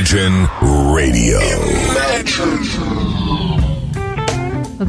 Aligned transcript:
Imagine 0.00 0.48
Radio. 0.62 1.38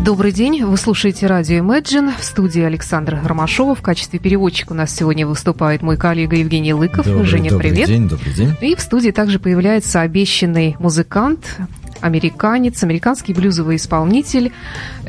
Добрый 0.05 0.31
день, 0.31 0.63
вы 0.63 0.77
слушаете 0.77 1.27
радио 1.27 1.57
Imagine. 1.57 2.13
В 2.17 2.23
студии 2.23 2.61
Александр 2.61 3.19
Ромашова. 3.21 3.75
В 3.75 3.81
качестве 3.81 4.19
переводчика 4.19 4.71
у 4.71 4.75
нас 4.75 4.95
сегодня 4.95 5.27
выступает 5.27 5.81
мой 5.81 5.97
коллега 5.97 6.37
Евгений 6.37 6.73
Лыков. 6.73 7.05
Добрый, 7.05 7.25
Женя, 7.25 7.49
добрый 7.49 7.71
привет. 7.71 7.89
день, 7.89 8.07
добрый 8.07 8.33
день. 8.33 8.55
И 8.61 8.73
в 8.73 8.79
студии 8.79 9.11
также 9.11 9.37
появляется 9.37 9.99
обещанный 9.99 10.77
музыкант, 10.79 11.57
американец, 11.99 12.81
американский 12.81 13.33
блюзовый 13.33 13.75
исполнитель, 13.75 14.53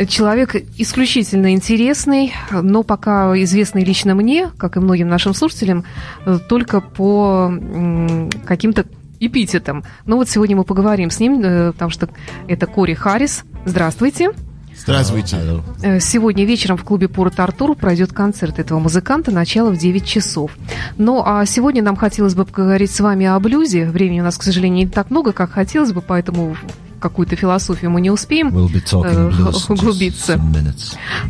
человек 0.08 0.56
исключительно 0.78 1.52
интересный, 1.52 2.32
но 2.50 2.82
пока 2.82 3.40
известный 3.44 3.84
лично 3.84 4.16
мне, 4.16 4.50
как 4.58 4.76
и 4.76 4.80
многим 4.80 5.06
нашим 5.06 5.32
слушателям, 5.32 5.84
э, 6.26 6.40
только 6.48 6.80
по 6.80 7.54
каким-то 8.44 8.84
эпитетам. 9.26 9.84
Но 10.06 10.16
вот 10.16 10.28
сегодня 10.28 10.56
мы 10.56 10.64
поговорим 10.64 11.10
с 11.10 11.20
ним, 11.20 11.40
э, 11.42 11.72
потому 11.72 11.90
что 11.90 12.08
это 12.48 12.66
Кори 12.66 12.94
Харрис. 12.94 13.44
Здравствуйте. 13.64 14.30
Здравствуйте. 14.76 15.36
Э, 15.82 16.00
Сегодня 16.00 16.44
вечером 16.44 16.76
в 16.76 16.84
клубе 16.84 17.08
Порт 17.08 17.38
Артур 17.38 17.76
пройдет 17.76 18.12
концерт 18.12 18.58
этого 18.58 18.80
музыканта, 18.80 19.30
начало 19.30 19.70
в 19.70 19.76
9 19.76 20.04
часов. 20.04 20.50
Ну, 20.98 21.22
а 21.24 21.44
сегодня 21.46 21.82
нам 21.82 21.94
хотелось 21.96 22.34
бы 22.34 22.44
поговорить 22.44 22.90
с 22.90 22.98
вами 23.00 23.26
о 23.26 23.38
блюзе. 23.38 23.86
Времени 23.86 24.20
у 24.20 24.24
нас, 24.24 24.38
к 24.38 24.42
сожалению, 24.42 24.86
не 24.86 24.90
так 24.90 25.10
много, 25.10 25.32
как 25.32 25.52
хотелось 25.52 25.92
бы, 25.92 26.00
поэтому 26.00 26.56
какую-то 26.98 27.36
философию 27.36 27.90
мы 27.90 28.00
не 28.00 28.10
успеем 28.10 28.48
We'll 28.48 28.68
э, 28.68 28.70
blues 28.70 29.30
in 29.30 29.52
just 29.52 29.72
углубиться. 29.72 30.40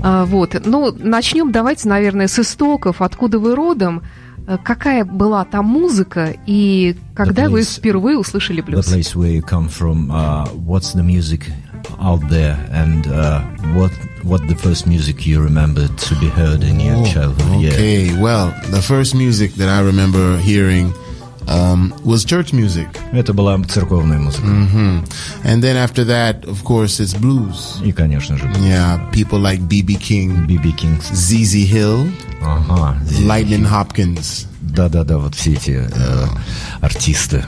А, 0.02 0.24
Вот. 0.24 0.60
Ну, 0.64 0.94
начнем 0.98 1.50
давайте, 1.50 1.88
наверное, 1.88 2.28
с 2.28 2.38
истоков. 2.38 3.02
Откуда 3.02 3.38
вы 3.38 3.54
родом? 3.54 4.02
Э, 4.46 4.58
Какая 4.62 5.04
была 5.04 5.44
там 5.44 5.66
музыка 5.66 6.34
и 6.46 6.96
когда 7.14 7.48
вы 7.48 7.60
place- 7.60 7.78
впервые 7.78 8.18
услышали 8.18 8.60
The 8.60 8.66
блюз? 8.66 8.86
place 8.88 9.14
where 9.14 9.30
you 9.32 9.40
come 9.42 9.68
from, 9.68 10.10
uh, 10.10 10.46
what's 10.66 10.92
the 10.94 11.02
music 11.02 11.50
out 12.00 12.20
there, 12.28 12.56
and 12.72 13.06
uh, 13.06 13.40
what 13.74 13.92
what 14.24 14.40
the 14.48 14.54
first 14.56 14.86
music 14.86 15.26
you 15.26 15.40
remember 15.40 15.88
to 15.88 16.14
be 16.20 16.28
heard 16.28 16.62
in 16.62 16.78
your 16.80 16.96
Oh, 16.96 17.04
childhood? 17.06 17.60
Yeah. 17.60 17.70
okay, 17.72 18.14
well, 18.20 18.52
the 18.70 18.80
first 18.82 19.14
music 19.14 19.54
that 19.56 19.68
I 19.68 19.80
remember 19.80 20.38
hearing 20.38 20.92
um, 21.48 21.92
was 22.04 22.24
church 22.24 22.52
music. 22.52 22.86
Это 23.12 23.32
была 23.34 23.58
церковная 23.64 24.18
музыка. 24.20 24.46
hmm 24.46 25.04
And 25.44 25.60
then 25.62 25.76
after 25.76 26.04
that, 26.04 26.44
of 26.46 26.62
course, 26.62 27.00
it's 27.00 27.14
blues. 27.14 27.80
И, 27.84 27.90
конечно 27.92 28.36
же, 28.38 28.44
Yeah, 28.60 28.98
people 29.10 29.40
like 29.40 29.66
B.B. 29.68 29.96
King, 29.96 30.46
Биби 30.46 30.70
Кингс. 30.72 31.10
ZZ 31.12 31.64
Hill, 31.66 32.06
Ага. 32.44 32.98
Lightning 33.20 33.68
Hopkins. 33.70 34.46
Да-да-да, 34.60 35.18
вот 35.18 35.34
все 35.34 35.52
эти 35.52 35.82
э, 35.92 36.26
артисты. 36.80 37.44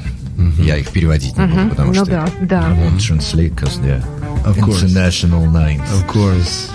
Я 0.59 0.77
их 0.77 0.91
переводить 0.91 1.37
не 1.39 1.47
буду, 1.47 1.69
потому 1.71 1.89
Ну 1.93 2.05
что... 2.05 2.07
да, 2.07 2.29
да. 2.43 2.67
I 2.69 2.73
won't 2.73 2.99
translate, 2.99 3.55
'cause 3.55 3.81
they're 3.83 4.03
Of 4.45 4.59
course. 4.59 4.85
international 4.85 5.47
names. 5.51 5.83
Of 5.93 6.07
course. 6.13 6.69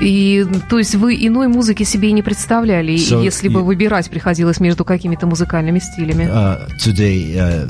И, 0.00 0.46
то 0.70 0.78
есть, 0.78 0.94
вы 0.94 1.14
иной 1.26 1.48
музыки 1.48 1.82
себе 1.82 2.08
и 2.08 2.12
не 2.12 2.22
представляли, 2.22 2.94
So, 2.94 3.22
если 3.22 3.48
бы 3.48 3.60
you- 3.60 3.64
выбирать 3.64 4.08
приходилось 4.08 4.58
между 4.60 4.84
какими-то 4.84 5.26
музыкальными 5.26 5.78
стилями? 5.80 6.24
Uh, 6.24 6.58
today, 6.78 7.36
uh, 7.36 7.68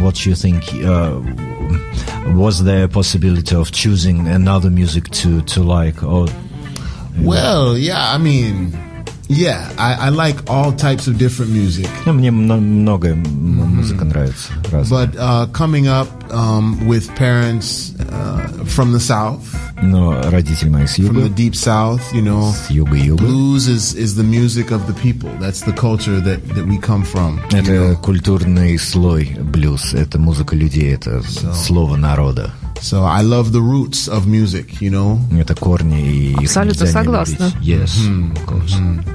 what 0.00 0.14
you 0.26 0.32
think? 0.34 0.62
Uh, 0.82 1.22
was 2.34 2.62
there 2.64 2.84
a 2.84 2.88
possibility 2.88 3.54
of 3.54 3.70
choosing 3.72 4.26
another 4.28 4.70
music 4.70 5.08
to, 5.10 5.42
to 5.42 5.62
like? 5.62 6.02
Or 6.02 6.28
Well, 7.20 7.76
yeah, 7.76 8.14
I 8.14 8.18
mean, 8.18 8.72
yeah, 9.29 9.71
I, 9.77 10.07
I 10.07 10.09
like 10.09 10.37
all 10.49 10.71
types 10.71 11.07
of 11.07 11.17
different 11.17 11.51
music. 11.51 11.87
Ну, 12.05 12.13
мне 12.13 12.29
мно- 12.31 12.59
много 12.59 13.09
м- 13.09 13.23
музыка 13.75 14.05
нравится. 14.05 14.51
разная. 14.71 15.07
But 15.07 15.15
uh, 15.17 15.47
coming 15.53 15.87
up 15.87 16.07
um, 16.31 16.85
with 16.87 17.09
parents 17.15 17.93
uh, 17.99 18.63
from 18.65 18.91
the 18.91 18.99
South, 18.99 19.41
Но 19.81 20.21
родители 20.29 20.69
мои 20.69 20.85
с 20.87 20.97
from 20.97 21.15
the 21.15 21.23
юга, 21.23 21.29
deep 21.35 21.55
South, 21.55 22.01
you 22.13 22.21
know, 22.21 22.51
с 22.53 22.69
юга-юга. 22.69 23.21
blues 23.23 23.67
is, 23.67 23.93
is 23.95 24.15
the 24.15 24.23
music 24.23 24.71
of 24.71 24.85
the 24.87 24.93
people. 24.93 25.29
That's 25.41 25.61
the 25.61 25.73
culture 25.73 26.19
that, 26.21 26.47
that 26.55 26.65
we 26.67 26.77
come 26.77 27.03
from. 27.03 27.39
you 27.51 27.57
Это 27.59 27.71
know. 27.71 27.95
культурный 28.01 28.77
слой 28.77 29.35
блюз, 29.41 29.93
это 29.93 30.19
музыка 30.19 30.55
людей, 30.55 30.93
это 30.93 31.21
слово 31.53 31.95
народа. 31.97 32.51
So 32.81 33.05
I 33.05 33.21
love 33.23 33.51
the 33.53 33.61
roots 33.61 34.07
of 34.09 34.25
music, 34.27 34.81
you 34.81 34.89
know. 34.91 35.19
Это 35.39 35.55
корни 35.55 36.01
и 36.01 36.31
их 36.33 36.37
Абсолютно 36.39 36.83
нельзя 36.83 36.85
не 36.85 36.91
согласна. 37.05 37.51
любить. 37.61 37.67
Yes, 37.67 38.33
of 38.35 38.45
course. 38.45 39.05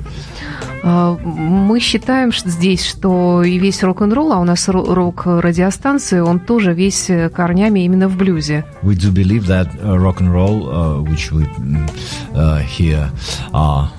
А, 0.85 1.17
Мы 1.25 1.81
считаем 1.81 2.33
что 2.33 2.49
здесь, 2.49 2.85
что 2.87 3.43
и 3.43 3.59
весь 3.59 3.83
рок-н-ролл, 3.83 4.33
а 4.33 4.39
у 4.39 4.45
нас 4.45 4.69
ро- 4.69 4.95
рок-радиостанция, 4.95 6.23
он 6.23 6.39
тоже 6.41 6.73
весь 6.73 7.11
э, 7.11 7.29
корнями 7.29 7.81
именно 7.85 8.09
в 8.09 8.17
блюзе. 8.17 8.65
We 8.83 8.95
do 8.95 9.11
believe 9.13 9.47
that 9.49 9.69
uh, 9.83 9.99
rock 9.99 10.21
and 10.21 10.33
roll, 10.33 10.69
uh, 10.71 11.03
which 11.03 11.31
we 11.33 11.45
mm, 11.45 11.89
uh, 12.35 12.59
hear, 12.61 13.11
are 13.53 13.91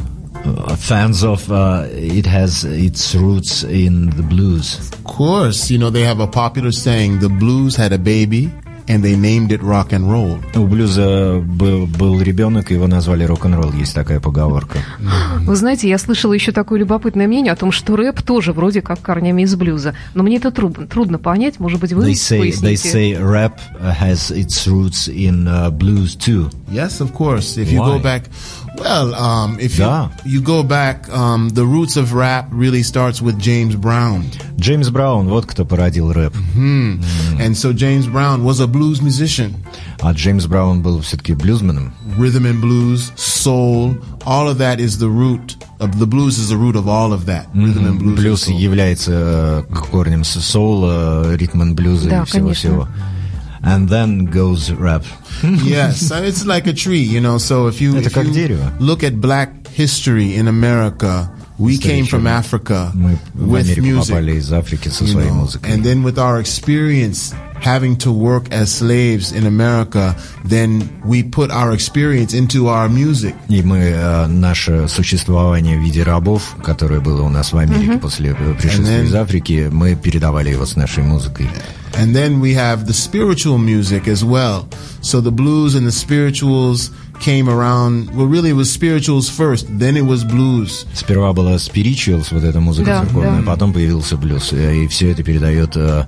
uh, 0.46 0.76
fans 0.78 1.22
of. 1.24 1.52
Uh, 1.52 1.86
it 1.92 2.26
has 2.26 2.64
its 2.64 3.14
roots 3.14 3.64
in 3.64 4.10
the 4.12 4.24
blues. 4.24 4.80
Of 4.80 5.04
course, 5.04 5.70
you 5.70 5.78
know, 5.78 5.90
they 5.92 6.04
have 6.06 6.20
a 6.22 6.28
popular 6.28 6.72
saying, 6.72 7.20
the 7.20 7.30
blues 7.30 7.76
had 7.76 7.92
a 7.92 8.00
baby 8.00 8.50
And 8.89 9.03
they 9.03 9.17
named 9.17 9.51
it 9.51 9.63
rock 9.63 9.91
and 9.91 10.07
roll. 10.09 10.39
У 10.55 10.67
блюза 10.67 11.41
был, 11.41 11.87
был 11.87 12.21
ребенок, 12.21 12.71
его 12.71 12.87
назвали 12.87 13.25
рок-н-ролл. 13.25 13.73
Есть 13.73 13.95
такая 13.95 14.21
поговорка. 14.21 14.79
Вы 15.41 15.57
знаете, 15.57 15.89
я 15.89 15.99
слышала 15.99 16.33
еще 16.33 16.53
такое 16.53 16.79
любопытное 16.81 17.27
мнение 17.27 17.53
о 17.53 17.57
том, 17.57 17.73
что 17.73 17.97
рэп 17.97 18.23
тоже 18.23 18.53
вроде 18.53 18.83
как 18.83 19.01
корнями 19.01 19.43
из 19.43 19.55
блюза. 19.57 19.95
Но 20.15 20.23
мне 20.23 20.37
это 20.37 20.51
трудно, 20.51 20.87
трудно 20.87 21.19
понять. 21.19 21.59
Может 21.61 21.81
быть, 21.81 21.93
вы 21.93 22.11
They 22.11 22.13
say 22.13 22.39
they 22.39 22.61
поясните? 22.61 22.89
say 22.89 23.13
rap 23.15 23.59
has 23.81 24.31
its 24.31 24.67
roots 24.67 25.09
in 25.09 25.47
uh, 25.47 25.71
blues 25.71 26.15
too. 26.17 26.51
Yes, 26.71 27.01
of 27.01 27.13
course. 27.13 27.57
If 27.57 27.71
you 27.71 27.81
Why? 27.81 27.99
go 27.99 28.03
back, 28.03 28.25
well, 28.78 29.14
um, 29.16 29.58
if 29.60 29.78
Да. 29.78 30.12
you, 30.26 30.40
you 30.40 30.42
go 30.42 30.64
back, 30.64 31.08
um, 31.12 31.50
the 31.50 31.66
roots 31.66 31.98
of 31.98 32.14
rap 32.14 32.48
really 32.52 32.84
starts 32.84 33.22
with 33.22 33.38
James 33.40 33.76
Brown. 33.76 34.26
Джеймс 34.60 34.90
Браун, 34.90 35.28
вот 35.30 35.46
кто 35.46 35.66
породил 35.66 36.12
рэп. 36.12 36.34
And 36.56 37.56
so 37.56 37.72
James 37.74 38.08
Brown 38.08 38.44
was 38.44 38.60
a 38.60 38.68
blues 38.68 39.02
musician. 39.02 39.56
А 40.02 40.12
Джеймс 40.14 40.46
Браун 40.46 40.82
был 40.82 41.02
все-таки 41.02 41.34
блюзменом. 41.34 41.94
Rhythm 42.18 42.46
and 42.46 42.62
blues, 42.62 43.12
soul, 43.16 43.98
all 44.26 44.48
of 44.50 44.58
that 44.58 44.80
is 44.80 44.98
the 44.98 45.10
root 45.10 45.56
of 45.80 45.98
the 46.00 46.06
blues 46.06 46.38
is 46.38 46.50
the 46.50 46.58
root 46.58 46.76
of 46.76 46.88
all 46.88 47.14
of 47.14 47.26
that. 47.26 47.48
Rhythm 47.54 47.86
and 47.86 48.00
blues. 48.00 48.14
and 48.14 48.16
Блюз 48.18 48.44
soul. 48.44 48.58
является 48.60 49.12
э, 49.12 49.64
корнем 49.92 50.24
с- 50.24 50.40
соула, 50.42 51.36
ритм 51.36 51.74
блюза 51.74 52.10
Да, 52.10 52.22
и 52.24 52.26
всего-всего. 52.26 52.88
and 53.65 53.89
then 53.89 54.27
goes 54.27 54.71
rap. 54.73 55.05
yes, 55.43 56.11
and 56.11 56.25
it's 56.25 56.47
like 56.47 56.67
a 56.67 56.73
tree, 56.73 57.01
you 57.03 57.21
know. 57.21 57.39
So 57.39 57.67
if 57.67 57.81
you, 57.81 57.97
if 57.97 58.15
you 58.17 58.59
look 58.79 59.03
at 59.03 59.21
black 59.21 59.67
history 59.69 60.37
in 60.37 60.49
America, 60.49 61.34
we 61.58 61.74
История 61.74 61.96
came 62.02 62.06
from 62.06 62.10
черная. 62.24 62.40
Africa 62.40 62.92
Мы 62.94 63.18
в 63.34 63.54
with 63.54 63.62
Америку 63.62 63.88
music. 63.88 64.08
попали 64.10 64.36
из 64.38 64.52
Африки 64.54 64.88
со 64.90 65.04
you 65.04 65.08
своей 65.12 65.30
know, 65.30 65.34
музыкой. 65.34 65.72
and 65.74 65.84
then 65.84 66.04
with 66.04 66.18
our 66.18 66.40
experience 66.40 67.34
having 67.62 67.98
to 67.98 68.10
work 68.14 68.46
as 68.52 68.72
slaves 68.72 69.34
in 69.34 69.46
America, 69.46 70.16
then 70.46 70.88
we 71.04 71.22
put 71.22 71.52
our 71.52 71.74
experience 71.74 72.34
into 72.34 72.68
our 72.70 72.88
music. 72.88 73.36
И 73.50 73.62
мы, 73.62 73.80
э, 73.80 74.28
наше 74.28 74.88
существование 74.88 75.78
в 75.78 75.82
виде 75.82 76.04
рабов, 76.04 76.56
которое 76.64 77.02
было 77.02 77.22
у 77.24 77.30
нас 77.30 77.52
в 77.52 77.58
Америке 77.58 77.98
после 78.00 78.32
э, 78.32 78.54
пришествия 78.54 79.00
And 79.00 79.02
then- 79.02 79.06
из 79.08 79.14
Африки, 79.16 79.70
мы 79.72 79.96
передавали 79.96 80.52
его 80.52 80.66
с 80.66 80.78
нашей 80.78 81.04
музыкой. 81.04 81.48
And 81.96 82.14
then 82.16 82.40
we 82.40 82.54
have 82.54 82.86
the 82.88 82.94
spiritual 82.94 83.58
music 83.58 84.08
as 84.08 84.24
well. 84.24 84.68
So 85.02 85.20
the 85.20 85.32
blues 85.32 85.76
and 85.76 85.86
the 85.86 85.92
spirituals 85.92 86.92
Came 87.21 87.49
around. 87.49 88.11
Well, 88.15 88.27
really, 88.27 88.51
it 88.51 88.57
was 88.57 88.71
spirituals 88.73 89.29
first, 89.29 89.67
then 89.79 89.97
it 89.97 90.05
was 90.05 90.25
blues. 90.25 90.87
Сперва 90.95 91.33
была 91.33 91.57
spirituals, 91.59 92.31
вот 92.33 92.45
эта 92.45 92.61
музыка 92.61 92.87
Да, 92.87 93.01
церковная, 93.05 93.41
да. 93.41 93.47
потом 93.53 93.73
появился 93.73 94.17
блюз. 94.17 94.53
Э, 94.53 94.75
И 94.85 94.89
все 94.89 95.11
это 95.11 95.23
передает 95.23 95.77
э, 95.77 96.07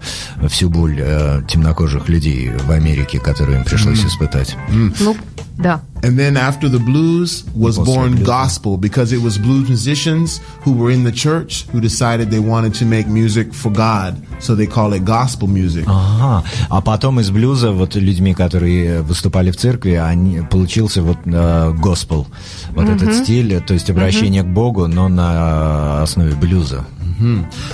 всю 0.48 0.68
боль 0.68 0.96
э, 1.00 1.42
темнокожих 1.48 2.08
людей 2.08 2.50
в 2.50 2.70
Америке, 2.70 3.18
которую 3.20 3.58
им 3.58 3.64
пришлось 3.64 4.04
испытать. 4.04 4.56
Ну, 4.68 5.16
да. 5.57 5.81
And 6.01 6.17
then 6.17 6.35
after 6.35 6.67
the 6.67 6.79
blues 6.79 7.43
was 7.53 7.77
После 7.77 7.93
born 7.93 8.11
блюза. 8.15 8.25
gospel 8.25 8.77
because 8.77 9.11
it 9.13 9.21
was 9.21 9.37
blues 9.37 9.69
musicians 9.69 10.41
who 10.65 10.73
were 10.73 10.89
in 10.91 11.03
the 11.03 11.11
church 11.11 11.67
who 11.71 11.79
decided 11.79 12.31
they 12.31 12.39
wanted 12.39 12.73
to 12.73 12.85
make 12.85 13.07
music 13.07 13.53
for 13.53 13.71
God. 13.71 14.15
So 14.39 14.55
they 14.55 14.65
call 14.65 14.93
it 14.93 15.05
gospel 15.05 15.47
music. 15.47 15.85
Ага. 15.87 16.43
А 16.69 16.81
потом 16.81 17.19
из 17.19 17.29
блюза, 17.29 17.71
вот 17.71 17.95
людьми, 17.95 18.33
которые 18.33 19.01
выступали 19.03 19.51
в 19.51 19.57
церкви, 19.57 19.91
они, 19.91 20.41
получился 20.49 21.03
вот 21.03 21.17
э, 21.25 21.73
госпел. 21.77 22.25
Вот 22.73 22.89
этот 22.89 23.13
стиль, 23.13 23.61
то 23.61 23.73
есть 23.75 23.89
обращение 23.91 24.41
к 24.41 24.47
Богу, 24.47 24.87
но 24.87 25.07
на 25.07 26.01
основе 26.01 26.33
блюза. 26.33 26.83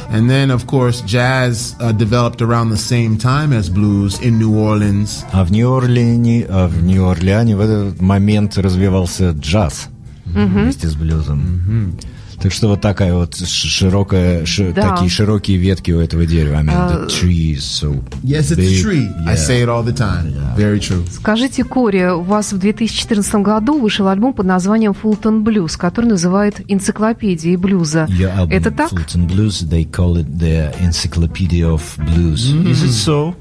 And 0.09 0.29
then, 0.29 0.51
of 0.51 0.67
course, 0.67 1.01
jazz 1.01 1.75
uh, 1.79 1.91
developed 1.91 2.41
around 2.41 2.69
the 2.69 2.77
same 2.77 3.17
time 3.17 3.53
as 3.53 3.69
blues 3.69 4.19
in 4.19 4.37
New 4.39 4.53
Orleans. 4.57 5.25
А 5.31 5.43
в 5.43 5.51
Нью-Орлеане, 5.51 6.45
а 6.49 6.67
в 6.67 6.83
Нью-Орлеане 6.83 7.55
в 7.55 7.61
этот 7.61 8.01
момент 8.01 8.57
развивался 8.57 9.31
джаз 9.31 9.89
вместе 10.25 10.87
с 10.87 10.95
блюзом. 10.95 11.97
Так 12.42 12.52
что 12.52 12.68
вот 12.68 12.80
такая 12.80 13.14
вот 13.14 13.36
широкая, 13.36 14.44
ши- 14.44 14.72
Да. 14.74 14.90
такие 14.90 15.08
широкие 15.08 15.58
ветки 15.58 15.92
у 15.92 16.00
этого 16.00 16.26
дерева. 16.26 16.56
I 16.56 16.62
mean, 16.64 16.72
А, 16.74 16.90
the 16.92 17.06
tree 17.06 17.54
is 17.54 17.60
so 17.60 18.02
Yes, 18.24 18.50
it's 18.50 18.56
big. 18.56 18.80
a 18.80 18.82
tree. 18.82 19.08
I 19.26 19.34
Yeah. 19.34 19.36
say 19.36 19.62
it 19.64 19.68
all 19.68 19.84
the 19.84 19.96
time. 19.96 20.34
Very 20.56 20.80
true. 20.80 21.04
Скажите, 21.10 21.62
Кори, 21.62 22.10
у 22.12 22.22
вас 22.22 22.52
в 22.52 22.58
2014 22.58 23.42
году 23.44 23.78
вышел 23.78 24.08
альбом 24.08 24.32
под 24.34 24.46
названием 24.46 24.92
«Фултон 24.92 25.44
Блюз», 25.44 25.76
который 25.76 26.06
называют 26.06 26.60
«Энциклопедией 26.66 27.54
блюза». 27.56 28.06
Your 28.10 28.36
album, 28.36 28.50
Это 28.52 28.70
так? 28.72 28.92
Fulton 28.92 29.28
Blues, 29.28 29.62
they 29.68 29.88
call 29.88 30.16
it 30.16 30.26
the 30.36 30.74
Encyclopedia 30.80 31.66
of 31.72 31.82
Blues. 31.98 32.52
Is 32.66 32.82
it 32.82 32.90
so? 32.92 33.34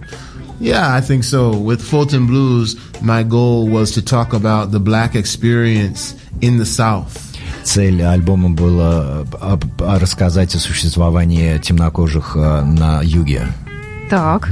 Yeah, 0.60 0.94
I 0.96 1.02
think 1.02 1.24
so. 1.24 1.54
With 1.60 1.82
Fulton 1.82 2.28
Blues, 2.28 2.78
my 3.02 3.24
goal 3.28 3.68
was 3.68 3.92
to 3.94 4.04
talk 4.04 4.32
about 4.34 4.72
the 4.72 4.80
black 4.80 5.16
experience 5.16 6.14
in 6.40 6.60
the 6.60 6.66
South. 6.68 7.31
Цель 7.64 8.02
альбома 8.02 8.50
была 8.50 9.26
э, 9.42 9.58
рассказать 10.00 10.56
о 10.56 10.60
существовании 10.60 11.58
темнокожих 11.58 12.36
э, 12.36 12.62
на 12.64 13.02
юге. 13.02 13.48
Так. 14.10 14.50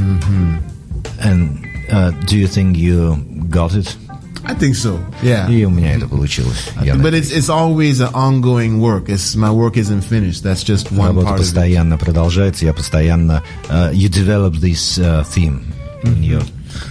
And 1.21 1.65
uh, 1.91 2.11
do 2.25 2.38
you 2.38 2.47
think 2.47 2.77
you 2.77 3.17
got 3.50 3.73
it? 3.73 3.97
I 4.45 4.56
think 4.56 4.75
so. 4.75 5.00
Yeah. 5.21 5.51
И 5.51 5.65
у 5.65 5.69
меня 5.69 5.95
это 5.95 6.07
получилось. 6.07 6.69
Я 6.81 6.95
But 6.95 7.13
it's 7.13 7.31
it's 7.31 7.50
always 7.50 8.00
an 8.00 8.13
ongoing 8.13 8.79
work. 8.79 9.09
It's 9.09 9.35
my 9.35 9.51
work 9.51 9.75
isn't 9.75 10.01
finished. 10.01 10.44
That's 10.44 10.63
just 10.63 10.91
one 10.91 11.07
Работа 11.07 11.27
part 11.27 11.35
of 11.35 11.41
it. 11.41 11.45
постоянно 11.45 11.97
продолжается. 11.97 12.65
Я 12.65 12.73
постоянно... 12.73 13.44
uh, 13.69 13.91
you 13.91 14.07
develop 14.09 14.55
this 14.55 14.97
uh, 14.97 15.23
theme 15.23 15.62
in 16.03 16.23
your... 16.23 16.41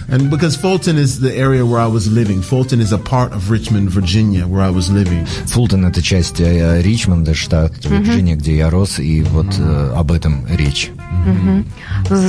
And 0.07 0.29
because 0.29 0.55
Fulton 0.55 0.97
is 0.97 1.19
the 1.19 1.33
area 1.35 1.65
where 1.65 1.79
I 1.79 1.87
was 1.87 2.11
living, 2.11 2.41
Fulton 2.41 2.79
is 2.81 2.91
a 2.91 2.97
part 2.97 3.31
of 3.33 3.49
Richmond, 3.49 3.89
Virginia, 3.89 4.47
where 4.47 4.61
I 4.61 4.71
was 4.71 4.89
living. 4.89 5.25
Фултон— 5.47 5.85
это 5.87 6.01
часть 6.01 6.39
э, 6.39 6.81
Ричмонда, 6.81 7.33
штат 7.33 7.85
Вирджиния, 7.85 8.35
где 8.35 8.57
я 8.57 8.69
рос, 8.69 8.99
и 8.99 9.21
вот 9.23 9.57
э, 9.57 9.93
об 9.95 10.11
этом 10.11 10.45
речь. 10.47 10.91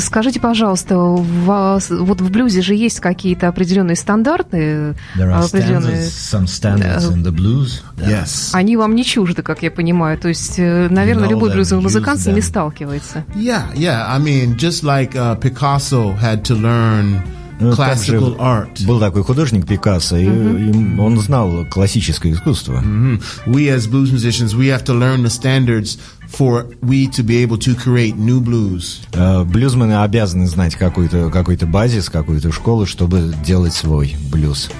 Скажите, 0.01 0.41
пожалуйста, 0.41 0.99
у 0.99 1.17
вас, 1.17 1.91
вот 1.91 2.21
в 2.21 2.31
блюзе 2.31 2.61
же 2.63 2.75
есть 2.75 3.01
какие-то 3.01 3.49
определенные 3.49 3.97
стандарты, 3.97 4.95
There 5.17 5.31
are 5.31 5.45
определенные... 5.45 6.03
standards, 6.03 6.31
some 6.31 6.47
standards 6.47 7.09
in 7.11 7.23
the 7.23 7.33
blues. 7.33 7.83
Yes. 7.99 8.51
Они 8.53 8.77
вам 8.77 8.95
не 8.95 9.05
чужды, 9.05 9.43
как 9.43 9.63
я 9.63 9.71
понимаю. 9.71 10.19
То 10.19 10.29
есть, 10.29 10.59
э, 10.59 10.89
наверное, 10.91 11.29
know 11.29 11.31
любой 11.31 11.53
блюзовый 11.53 11.83
музыкант 11.83 12.21
с 12.21 12.27
ними 12.27 12.41
сталкивается. 12.41 13.25
Yeah, 13.35 13.73
yeah. 13.75 14.07
I 14.09 14.19
mean, 14.19 14.57
just 14.57 14.83
like 14.83 15.15
uh, 15.15 15.37
Picasso 15.37 16.13
had 16.21 16.45
to 16.45 16.55
learn 16.55 17.23
classical 17.61 18.37
art. 18.39 18.85
Был 18.87 19.01
такой 19.01 19.23
художник 19.23 19.67
Пикассо, 19.67 20.17
и, 20.17 20.25
и 20.25 20.99
он 20.99 21.19
знал 21.21 21.67
классическое 21.71 22.33
искусство. 22.33 22.81
Mhm. 22.81 23.23
We 23.47 23.69
as 23.69 23.87
blues 23.87 24.11
musicians, 24.13 24.55
we 24.55 24.69
have 24.69 24.85
to 24.85 24.95
learn 24.95 25.23
the 25.23 25.31
standards 25.31 25.99
for 26.29 26.67
we 26.81 27.09
to 27.09 27.23
be 27.23 27.43
able 27.43 27.59
to 27.59 27.75
create 27.75 28.17
new 28.17 28.41
blues. 28.41 29.01
Э, 29.13 29.45
Блюзмены 29.45 30.03
обязаны 30.03 30.47
знать 30.47 30.75
какой-то 30.75 31.31
какой 31.31 31.57
базис, 31.57 32.09
какую-то 32.09 32.53
школу, 32.53 32.87
чтобы 32.87 33.35
делать 33.45 33.75
свой 33.75 34.17
блюз. 34.31 34.71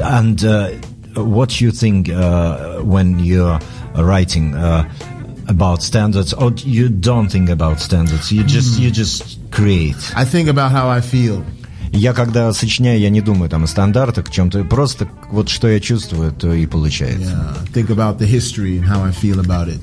And 0.00 0.38
uh, 0.42 0.70
what 1.14 1.60
you 1.60 1.70
think 1.70 2.08
uh, 2.08 2.80
when 2.82 3.18
you're 3.18 3.60
writing 3.94 4.54
uh, 4.54 4.84
about 5.48 5.82
standards, 5.82 6.32
or 6.32 6.52
you 6.64 6.88
don't 6.88 7.28
think 7.28 7.50
about 7.50 7.80
standards? 7.80 8.30
You 8.32 8.44
just 8.44 8.78
you 8.78 8.90
just 8.90 9.38
create. 9.50 9.96
I 10.14 10.24
think 10.24 10.48
about 10.48 10.72
how 10.72 10.88
I 10.88 11.00
feel. 11.00 11.44
Я 11.92 12.14
когда 12.14 12.52
сочиняю, 12.52 12.98
я 12.98 13.10
не 13.10 13.20
думаю 13.20 13.50
там 13.50 13.64
о 13.64 13.66
стандартах, 13.66 14.30
чем-то 14.30 14.64
просто 14.64 15.08
вот 15.30 15.50
что 15.50 15.68
я 15.68 15.78
чувствую, 15.78 16.32
то 16.32 16.52
и 16.52 16.66
получается. 16.66 17.54
Yeah. 17.66 17.72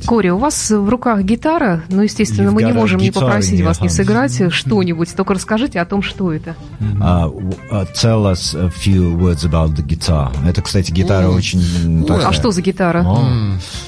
Кори, 0.08 0.30
у 0.30 0.38
вас 0.38 0.72
в 0.72 0.90
руках 0.90 1.22
гитара, 1.22 1.84
ну, 1.90 2.02
естественно, 2.02 2.50
You've 2.50 2.54
мы 2.54 2.64
не 2.64 2.74
можем 2.74 3.00
не 3.00 3.12
попросить 3.12 3.62
вас 3.62 3.80
не 3.82 3.90
сыграть 3.90 4.52
что-нибудь, 4.52 5.16
только 5.16 5.36
расскажите 5.36 5.80
о 5.80 5.86
том, 5.86 6.02
что 6.02 6.34
это. 6.34 6.56
Uh, 6.80 7.32
w- 7.32 7.56
uh, 7.72 7.88
tell 7.94 8.26
us 8.26 8.56
a 8.56 8.70
few 8.70 9.16
words 9.16 9.46
about 9.46 9.76
the 9.76 9.86
guitar. 9.86 10.32
Это, 10.48 10.62
кстати, 10.62 10.92
гитара 10.92 11.30
очень 11.30 12.06
такая. 12.06 12.28
А 12.28 12.34
что 12.34 12.52
за 12.52 12.62
гитара? 12.62 13.06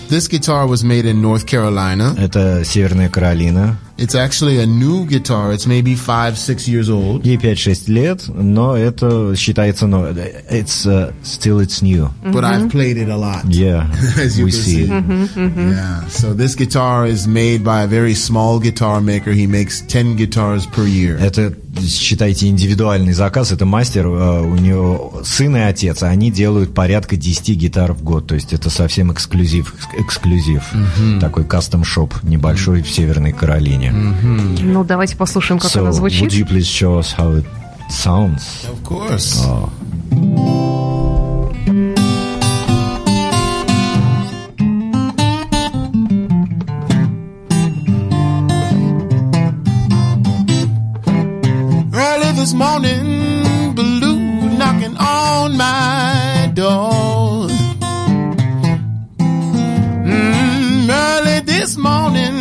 This 0.09 0.29
guitar 0.29 0.67
was 0.67 0.83
made 0.83 1.05
in 1.05 1.21
North 1.21 1.45
Carolina. 1.45 2.15
Это 2.17 2.63
Северная 2.63 3.09
Каролина. 3.09 3.77
It's 4.00 4.14
actually 4.14 4.58
a 4.60 4.66
new 4.66 5.06
guitar. 5.06 5.52
It's 5.52 5.66
maybe 5.66 5.94
five, 5.94 6.36
six 6.36 6.68
years 6.68 6.88
old. 6.90 7.24
Ей 7.24 7.36
5-6 7.38 7.88
лет, 7.88 8.28
но 8.28 8.76
это 8.76 9.34
считается, 9.36 9.86
но 9.86 10.06
it's 10.08 10.86
uh, 10.86 11.12
still 11.22 11.60
it's 11.60 11.80
new. 11.82 12.10
But 12.22 12.44
I've 12.44 12.68
played 12.70 12.96
it 12.98 13.08
a 13.08 13.16
lot. 13.16 13.44
Yeah, 13.48 13.88
As 14.18 14.38
you 14.38 14.44
we 14.46 14.50
can 14.50 14.60
see. 14.60 14.86
see. 14.86 14.92
it. 14.92 15.56
Yeah. 15.56 16.06
So 16.08 16.34
this 16.34 16.54
guitar 16.54 17.06
is 17.06 17.26
made 17.26 17.64
by 17.64 17.82
a 17.82 17.86
very 17.86 18.14
small 18.14 18.58
guitar 18.60 19.00
maker. 19.00 19.32
He 19.32 19.46
makes 19.46 19.80
10 19.82 20.16
guitars 20.16 20.66
per 20.66 20.84
year. 20.86 21.16
Это, 21.18 21.52
считайте, 21.79 22.47
индивидуальный 22.47 23.13
заказ. 23.13 23.51
Это 23.51 23.65
мастер, 23.65 24.07
э, 24.07 24.41
у 24.41 24.55
него 24.55 25.21
сын 25.23 25.55
и 25.55 25.59
отец, 25.59 26.03
а 26.03 26.07
они 26.07 26.31
делают 26.31 26.73
порядка 26.73 27.15
10 27.15 27.55
гитар 27.55 27.93
в 27.93 28.03
год. 28.03 28.27
То 28.27 28.35
есть 28.35 28.53
это 28.53 28.69
совсем 28.69 29.11
эксклюзив, 29.11 29.73
эксклюзив. 29.97 30.63
Такой 31.19 31.43
кастом-шоп 31.43 32.23
небольшой 32.23 32.81
в 32.81 32.89
Северной 32.89 33.31
Каролине. 33.31 33.91
Ну, 33.91 34.83
давайте 34.83 35.15
послушаем, 35.15 35.59
как 35.59 35.71
so, 35.71 35.81
она 35.81 35.91
звучит. 35.91 36.21
would 36.21 36.31
you 36.31 36.47
please 36.47 36.67
show 36.67 36.99
us 36.99 37.15
how 37.17 37.37
it 37.37 37.45
sounds? 37.89 38.65
Of 38.67 38.83
course. 38.83 39.41
Early 40.11 41.00
morning, 52.61 53.73
blue 53.73 54.19
knocking 54.59 54.95
on 54.97 55.57
my 55.57 56.51
door. 56.53 57.47
Mm, 60.05 60.87
early 61.05 61.39
this 61.53 61.75
morning, 61.75 62.35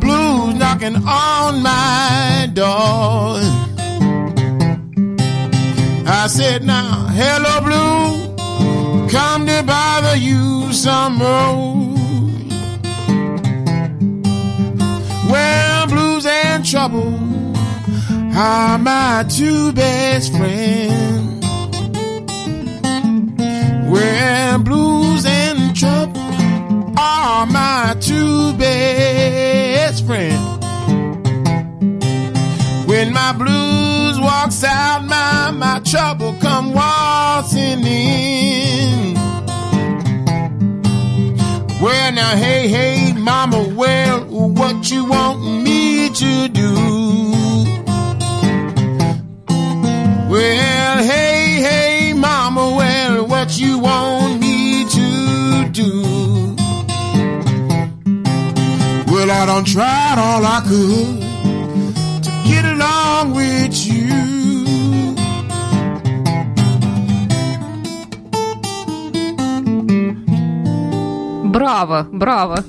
blues 0.00 0.54
knocking 0.62 0.96
on 0.96 1.62
my 1.62 2.50
door. 2.54 3.38
I 6.20 6.26
said, 6.28 6.64
now, 6.64 7.06
hello, 7.20 7.54
blue, 7.66 9.08
come 9.08 9.46
to 9.46 9.62
bother 9.62 10.16
you 10.16 10.72
some 10.72 11.18
more. 11.18 11.65
Are 18.36 18.76
my 18.76 19.24
two 19.30 19.72
best 19.72 20.30
friends. 20.36 21.46
Well, 23.88 24.58
blues 24.58 25.24
and 25.24 25.74
trouble 25.74 26.20
are 26.98 27.46
my 27.46 27.96
two 27.98 28.52
best 28.58 30.04
friends. 30.04 30.36
When 32.86 33.14
my 33.14 33.32
blues 33.32 34.20
walks 34.20 34.62
out, 34.64 35.04
my 35.06 35.50
my 35.52 35.80
trouble 35.80 36.34
come 36.38 36.74
waltzing 36.74 37.86
in. 37.86 39.14
Well, 41.80 42.12
now, 42.12 42.36
hey, 42.36 42.68
hey, 42.68 43.12
mama, 43.14 43.66
well, 43.74 44.24
what 44.24 44.90
you 44.90 45.06
want 45.06 45.40
me 45.42 46.10
to 46.10 46.48
do? 46.48 47.45
Well, 50.35 50.97
hey, 51.03 51.61
hey, 51.61 52.13
mama, 52.13 52.75
well, 52.75 53.27
what 53.27 53.59
you 53.59 53.79
want 53.79 54.39
me 54.39 54.85
to 54.85 55.69
do? 55.71 56.55
Well, 59.11 59.29
I 59.29 59.45
done 59.45 59.65
tried 59.65 60.17
all 60.17 60.43
I 60.45 60.61
could 60.67 61.21
to 62.23 62.31
get 62.49 62.63
along 62.65 63.33
with 63.35 63.75
you. 63.85 64.31
Браво, 71.51 72.07
браво. 72.11 72.63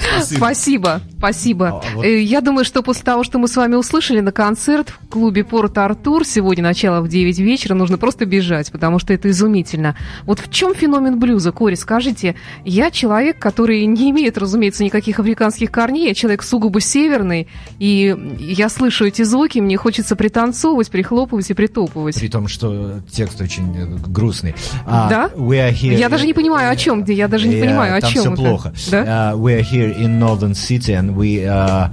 Спасибо. 0.00 0.36
Спасибо. 0.36 1.02
А, 1.21 1.81
вот- 1.95 2.05
Э, 2.05 2.21
Я 2.21 2.41
думаю, 2.41 2.65
что 2.65 2.81
после 2.81 3.03
того, 3.03 3.23
что 3.23 3.39
мы 3.39 3.47
с 3.47 3.55
вами 3.55 3.75
услышали 3.75 4.19
на 4.21 4.31
концерт 4.31 4.89
в 5.01 5.07
клубе 5.09 5.43
Порт 5.43 5.77
Артур, 5.77 6.25
сегодня 6.25 6.63
начало 6.63 7.01
в 7.01 7.07
9 7.07 7.39
вечера, 7.39 7.73
нужно 7.75 7.97
просто 7.97 8.25
бежать, 8.25 8.71
потому 8.71 8.99
что 8.99 9.13
это 9.13 9.29
изумительно. 9.29 9.95
Вот 10.25 10.39
в 10.39 10.51
чем 10.51 10.73
феномен 10.75 11.19
блюза, 11.19 11.51
Кори, 11.51 11.75
скажите? 11.75 12.35
Я 12.65 12.91
человек, 12.91 13.39
который 13.39 13.85
не 13.85 14.11
имеет, 14.11 14.37
разумеется, 14.37 14.83
никаких 14.83 15.19
африканских 15.19 15.71
корней, 15.71 16.07
я 16.07 16.13
человек 16.13 16.43
сугубо 16.43 16.79
северный, 16.79 17.47
и 17.79 18.15
я 18.39 18.69
слышу 18.69 19.05
эти 19.05 19.23
звуки, 19.23 19.59
мне 19.59 19.77
хочется 19.77 20.15
пританцовывать, 20.15 20.89
прихлопывать 20.89 21.49
и 21.49 21.53
притопывать. 21.53 22.19
При 22.19 22.27
том, 22.29 22.47
что 22.47 22.99
текст 23.11 23.41
очень 23.41 23.97
грустный. 24.07 24.55
А, 24.85 25.09
Да? 25.09 25.29
we 25.35 25.57
are 25.57 25.71
here- 25.73 25.97
Я 25.97 26.09
даже 26.09 26.25
не 26.25 26.33
понимаю, 26.33 26.71
о 26.71 26.75
чем, 26.75 27.03
я 27.05 27.27
даже 27.27 27.47
не 27.47 27.55
Э, 27.55 27.61
понимаю, 27.65 27.97
о 27.97 28.01
там 28.01 28.09
чем 28.11 28.21
все 28.21 28.33
это. 28.33 28.41
плохо. 28.41 28.73
Да? 28.91 29.33
Uh, 29.33 29.37
we 29.39 29.59
are 29.59 29.65
here 29.69 29.97
in 29.97 30.19
Northern 30.19 30.51
City 30.53 30.93
and 30.99 31.08
we 31.08 31.46
uh, 31.46 31.88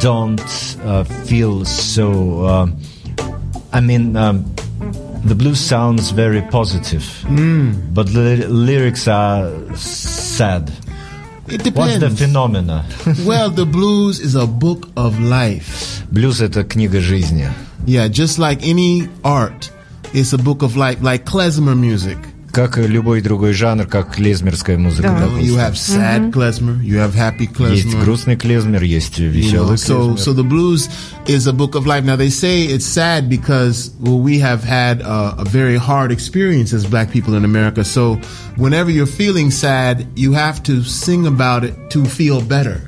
don't 0.00 0.40
uh, 0.84 1.04
feel 1.04 1.64
so. 1.64 2.44
Uh, 2.44 2.66
I 3.72 3.80
mean, 3.80 4.16
um, 4.16 4.44
the 5.24 5.34
blues 5.34 5.58
sounds 5.60 6.10
very 6.10 6.42
positive, 6.42 7.04
but 7.92 8.12
the 8.12 8.46
lyrics 8.48 9.08
are 9.08 9.50
sad. 9.76 10.70
It 11.48 11.62
What's 11.74 11.94
the 11.94 11.98
depends. 12.08 12.20
phenomena? 12.20 12.84
well, 13.26 13.50
the 13.50 13.66
blues 13.66 14.20
is 14.20 14.34
a 14.34 14.46
book 14.46 14.88
of 14.96 15.18
life. 15.20 16.02
Блюз 16.10 16.40
это 16.40 16.64
книга 16.64 17.00
жизни. 17.00 17.48
Yeah, 17.86 18.08
just 18.08 18.38
like 18.38 18.62
any 18.66 19.08
art, 19.24 19.70
it's 20.14 20.32
a 20.32 20.38
book 20.38 20.62
of 20.62 20.76
life, 20.76 21.02
like 21.02 21.24
klezmer 21.26 21.76
music. 21.78 22.16
Как 22.58 22.78
и 22.78 22.86
любой 22.86 23.20
другой 23.20 23.52
жанр, 23.52 23.86
как 23.86 24.14
клезмерская 24.14 24.78
музыка. 24.78 25.08
Да. 25.08 25.26
допустим. 25.26 25.54
You 25.54 25.58
have 25.58 25.74
sad 25.76 26.30
klezmer, 26.32 26.80
you 26.80 26.98
have 26.98 27.12
happy 27.12 27.48
Есть 27.72 27.86
klezmer. 27.86 28.00
грустный 28.04 28.36
клезмер, 28.36 28.82
есть 28.84 29.18
You 29.18 29.28
know, 29.28 29.32
веселый 29.32 29.76
so, 29.76 30.14
клезмер. 30.14 30.18
so 30.18 30.32
the 30.34 30.44
blues 30.44 30.88
is 31.26 31.48
a 31.48 31.52
book 31.52 31.74
of 31.74 31.84
life. 31.84 32.04
Now 32.04 32.14
they 32.14 32.30
say 32.30 32.62
it's 32.62 32.86
sad 32.86 33.28
because 33.28 33.90
well, 33.98 34.20
we 34.20 34.38
have 34.38 34.62
had 34.62 35.00
a, 35.00 35.34
a 35.40 35.44
very 35.44 35.76
hard 35.76 36.12
experience 36.12 36.72
as 36.72 36.86
black 36.86 37.10
people 37.10 37.34
in 37.34 37.44
America. 37.44 37.82
So 37.84 38.20
whenever 38.56 38.88
you're 38.88 39.06
feeling 39.06 39.50
sad, 39.50 40.06
you 40.14 40.32
have 40.34 40.62
to 40.64 40.84
sing 40.84 41.26
about 41.26 41.64
it 41.64 41.74
to 41.90 42.04
feel 42.04 42.40
better. 42.40 42.87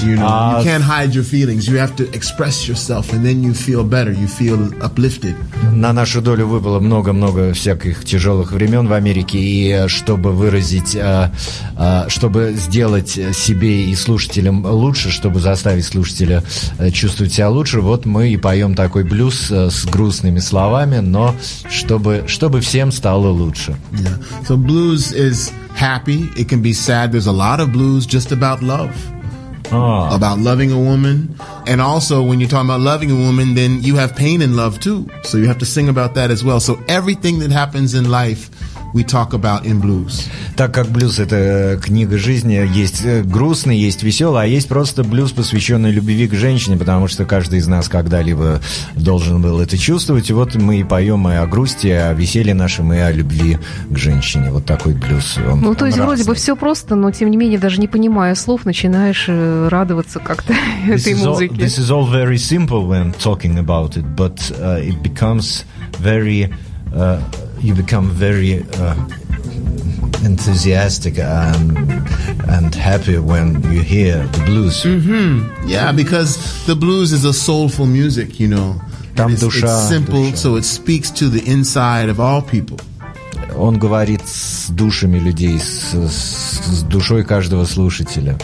You 0.00 0.16
know, 0.16 0.26
Ah. 0.26 0.58
you 0.58 0.64
can't 0.64 0.82
hide 0.82 1.14
your 1.14 1.22
feelings. 1.24 1.68
You 1.68 1.78
have 1.78 1.94
to 1.96 2.04
express 2.14 2.66
yourself, 2.66 3.12
and 3.12 3.24
then 3.24 3.42
you 3.42 3.52
feel 3.54 3.84
better. 3.84 4.10
You 4.12 4.26
feel 4.26 4.72
uplifted. 4.82 5.34
На 5.72 5.92
нашу 5.92 6.20
долю 6.22 6.46
выпало 6.46 6.80
много-много 6.80 7.52
всяких 7.52 8.04
тяжелых 8.04 8.52
времен 8.52 8.88
в 8.88 8.92
Америке, 8.92 9.38
и 9.38 9.68
э, 9.70 9.88
чтобы 9.88 10.32
выразить, 10.32 10.94
э, 10.94 11.30
э, 11.78 12.08
чтобы 12.08 12.54
сделать 12.56 13.10
себе 13.10 13.84
и 13.90 13.94
слушателям 13.94 14.64
лучше, 14.64 15.10
чтобы 15.10 15.40
заставить 15.40 15.84
слушателя 15.84 16.42
чувствовать 16.92 17.32
себя 17.32 17.48
лучше, 17.50 17.80
вот 17.80 18.06
мы 18.06 18.30
и 18.30 18.36
поем 18.36 18.74
такой 18.74 19.04
блюз 19.04 19.50
с 19.50 19.84
грустными 19.84 20.40
словами, 20.40 20.98
но 20.98 21.34
чтобы, 21.70 22.24
чтобы 22.26 22.60
всем 22.60 22.92
стало 22.92 23.28
лучше. 23.28 23.76
Yeah. 23.92 24.18
So 24.48 24.56
blues 24.56 25.12
is 25.12 25.52
happy. 25.78 26.30
It 26.36 26.48
can 26.48 26.62
be 26.62 26.72
sad. 26.72 27.12
There's 27.12 27.26
a 27.26 27.32
lot 27.32 27.60
of 27.60 27.72
blues 27.72 28.06
just 28.06 28.32
about 28.32 28.62
love. 28.62 28.90
А, 29.72 30.14
about 30.14 30.38
loving 30.38 30.70
a 30.70 30.78
woman. 30.78 31.34
And 31.66 31.80
also, 31.80 32.22
when 32.22 32.40
you're 32.40 32.48
talking 32.48 32.68
about 32.68 32.80
loving 32.80 33.10
a 33.10 33.14
woman, 33.14 33.54
then 33.54 33.82
you 33.82 33.96
have 33.96 34.14
pain 34.14 34.42
in 34.42 34.54
love 34.56 34.80
too. 34.80 35.08
So 35.24 35.38
you 35.38 35.46
have 35.48 35.58
to 35.58 35.66
sing 35.66 35.88
about 35.88 36.14
that 36.14 36.30
as 36.30 36.44
well. 36.44 36.60
So 36.60 36.82
everything 36.88 37.38
that 37.40 37.50
happens 37.50 37.94
in 37.94 38.10
life, 38.10 38.50
we 38.94 39.04
talk 39.04 39.30
about 39.32 39.64
in 39.64 39.80
blues. 39.80 40.26
Так 40.56 40.72
как 40.74 40.88
блюз 40.88 41.18
это 41.18 41.36
э, 41.36 41.78
книга 41.82 42.18
жизни, 42.18 42.54
есть 42.74 43.02
э, 43.04 43.22
грустный, 43.22 43.78
есть 43.78 44.02
веселый, 44.02 44.42
а 44.42 44.46
есть 44.46 44.68
просто 44.68 45.02
блюз, 45.04 45.32
посвященный 45.32 45.90
любви 45.90 46.26
к 46.28 46.34
женщине, 46.34 46.76
потому 46.76 47.08
что 47.08 47.24
каждый 47.24 47.58
из 47.58 47.66
нас 47.66 47.88
когда-либо 47.88 48.60
должен 48.94 49.40
был 49.40 49.60
это 49.60 49.78
чувствовать. 49.78 50.28
И 50.30 50.32
вот 50.32 50.54
мы 50.54 50.80
и 50.80 50.84
поем 50.84 51.28
и 51.28 51.34
о 51.34 51.46
грусти, 51.46 51.86
и 51.88 51.90
о 51.90 52.12
веселье 52.12 52.54
нашем, 52.54 52.92
и 52.92 52.98
о 52.98 53.10
любви 53.10 53.58
к 53.90 53.96
женщине. 53.96 54.50
Вот 54.50 54.66
такой 54.66 54.94
блюз. 54.94 55.38
Он- 55.38 55.60
Ну, 55.60 55.74
то 55.74 55.84
он 55.84 55.86
есть 55.90 55.98
вроде 55.98 56.22
бы 56.24 56.28
разный. 56.30 56.34
все 56.36 56.56
просто, 56.56 56.94
но 56.94 57.10
тем 57.10 57.30
не 57.30 57.36
менее, 57.36 57.58
даже 57.58 57.80
не 57.80 57.88
понимая 57.88 58.34
слов, 58.34 58.64
начинаешь 58.64 59.24
э, 59.28 59.68
радоваться 59.70 60.18
как-то 60.20 60.52
этой 60.88 61.14
all- 61.14 61.28
музыке. 61.28 61.54
this 61.54 61.78
is 61.78 61.90
all 61.90 62.06
very 62.10 62.36
simple 62.36 62.86
when 62.86 63.14
talking 63.18 63.56
about 63.58 63.96
it, 63.96 64.04
but 64.16 64.36
uh, 64.60 64.78
it 64.86 65.02
becomes 65.02 65.64
very, 65.98 66.52
uh, 66.93 67.19
you 67.59 67.73
become 67.73 68.09
very 68.09 68.63
uh, 68.79 68.95
enthusiastic 70.23 71.17
and, 71.19 71.77
and 72.49 72.73
happy 72.75 73.17
when 73.17 73.61
you 73.71 73.81
hear 73.81 74.25
the 74.27 74.43
blues. 74.45 74.85
Yeah, 75.65 75.91
because 75.91 76.37
the 76.65 76.75
blues 76.75 77.11
is 77.11 77.23
a 77.25 77.33
soulful 77.33 77.85
music, 77.85 78.39
you 78.39 78.47
know. 78.47 78.81
Там 79.15 79.29
And 79.29 79.33
it's, 79.33 79.43
душа, 79.43 79.63
it's 79.65 79.89
simple, 79.89 80.31
душа. 80.31 80.37
so 80.37 80.55
it 80.57 80.63
speaks 80.65 81.09
to 81.11 81.29
the 81.29 81.41
inside 81.47 82.09
of 82.09 82.19
all 82.19 82.41
people. 82.41 82.77
Он 83.57 83.79
говорит 83.79 84.21
с 84.27 84.69
душами 84.69 85.17
людей, 85.17 85.57
с, 85.59 85.93
с- 85.93 86.59
с 86.79 86.83
душой 86.83 87.23
каждого 87.23 87.65
слушателя. 87.65 88.37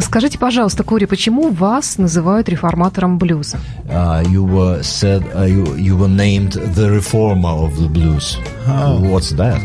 Скажите, 0.00 0.38
пожалуйста, 0.38 0.84
Кори, 0.84 1.04
почему 1.06 1.50
вас 1.50 1.98
называют 1.98 2.48
реформатором 2.48 3.18
блюза? 3.18 3.58
Uh, 3.88 4.22
you 4.30 4.44
were 4.44 4.80
said 4.82 5.22
uh, 5.34 5.44
you, 5.44 5.74
you 5.76 5.96
were 5.96 6.08
named 6.08 6.52
the 6.74 6.90
reformer 6.90 7.48
of 7.50 7.76
the 7.80 7.88
blues. 7.88 8.36
What's 8.66 9.32
that? 9.32 9.60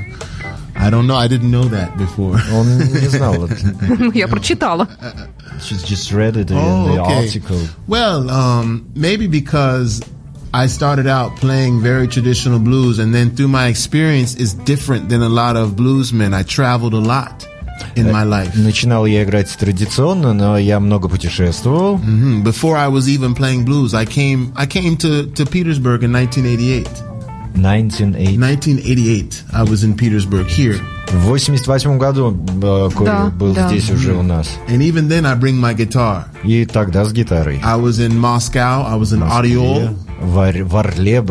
I 0.75 0.89
don't 0.89 1.05
know. 1.07 1.15
I 1.15 1.27
didn't 1.27 1.51
know 1.51 1.65
that 1.65 1.95
before. 1.97 2.39
Он 2.51 2.77
не 2.77 3.07
знал. 3.09 3.45
это. 3.45 3.55
Ну, 3.99 4.11
я 4.11 4.27
прочитала. 4.27 4.87
Just, 5.59 5.87
just 5.87 6.11
read 6.11 6.35
it 6.35 6.49
in 6.51 6.57
Oh, 6.57 6.95
the 6.95 7.01
okay. 7.01 7.25
article. 7.25 7.59
Well, 7.87 8.29
um, 8.29 8.85
maybe 8.95 9.27
because 9.27 10.01
I 10.53 10.67
started 10.67 11.07
out 11.07 11.35
playing 11.37 11.79
very 11.81 12.07
traditional 12.07 12.59
blues, 12.59 12.99
and 12.99 13.13
then 13.13 13.35
through 13.35 13.49
my 13.49 13.67
experience 13.67 14.35
is 14.35 14.53
different 14.53 15.09
than 15.09 15.21
a 15.21 15.29
lot 15.29 15.55
of 15.55 15.75
bluesmen. 15.75 16.33
I 16.33 16.43
traveled 16.43 16.93
a 16.93 16.99
lot 16.99 17.47
in 17.95 18.11
my 18.11 18.23
life. 18.25 18.51
Начинал 18.55 19.05
я 19.05 19.23
играть 19.23 19.49
традиционно, 19.57 20.33
но 20.33 20.57
я 20.57 20.79
много 20.79 21.09
путешествовал. 21.09 21.97
Mhm. 21.97 22.43
Before 22.43 22.75
I 22.75 22.89
was 22.89 23.07
even 23.07 23.35
playing 23.35 23.65
blues, 23.65 23.93
I 23.93 24.05
came 24.05 24.51
I 24.55 24.65
came 24.67 24.97
to, 24.97 25.31
to 25.33 25.45
Petersburg 25.49 26.03
in 26.03 26.11
1988. 26.11 26.87
1980. 27.55 28.37
1988, 28.37 29.43
I 29.53 29.63
was 29.63 29.83
in 29.83 29.93
Petersburg 29.95 30.47
here, 30.47 30.79
В 31.11 31.27
88 31.27 31.97
году 31.99 32.35
э, 32.61 32.89
Кори 32.95 33.05
Да, 33.05 33.29
был 33.29 33.53
да. 33.53 33.67
здесь 33.67 33.91
уже 33.91 34.13
у 34.13 34.23
нас. 34.23 34.47
and 34.67 34.79
even 34.81 35.07
then 35.07 35.25
I 35.27 35.35
bring 35.35 35.59
my 35.59 35.75
guitar. 35.75 36.23
И 36.43 36.65
тогда 36.65 37.05
с 37.05 37.13
гитарой. 37.13 37.59
I 37.63 37.77
was 37.79 37.99
in 37.99 38.19
Moscow. 38.19 38.85
I 38.87 38.97
was 38.97 39.13
in 39.13 39.21
Audiol. 39.21 39.95
В, 40.19 40.37
Ор- 40.37 40.63
в 40.63 40.75
Орле. 40.77 41.21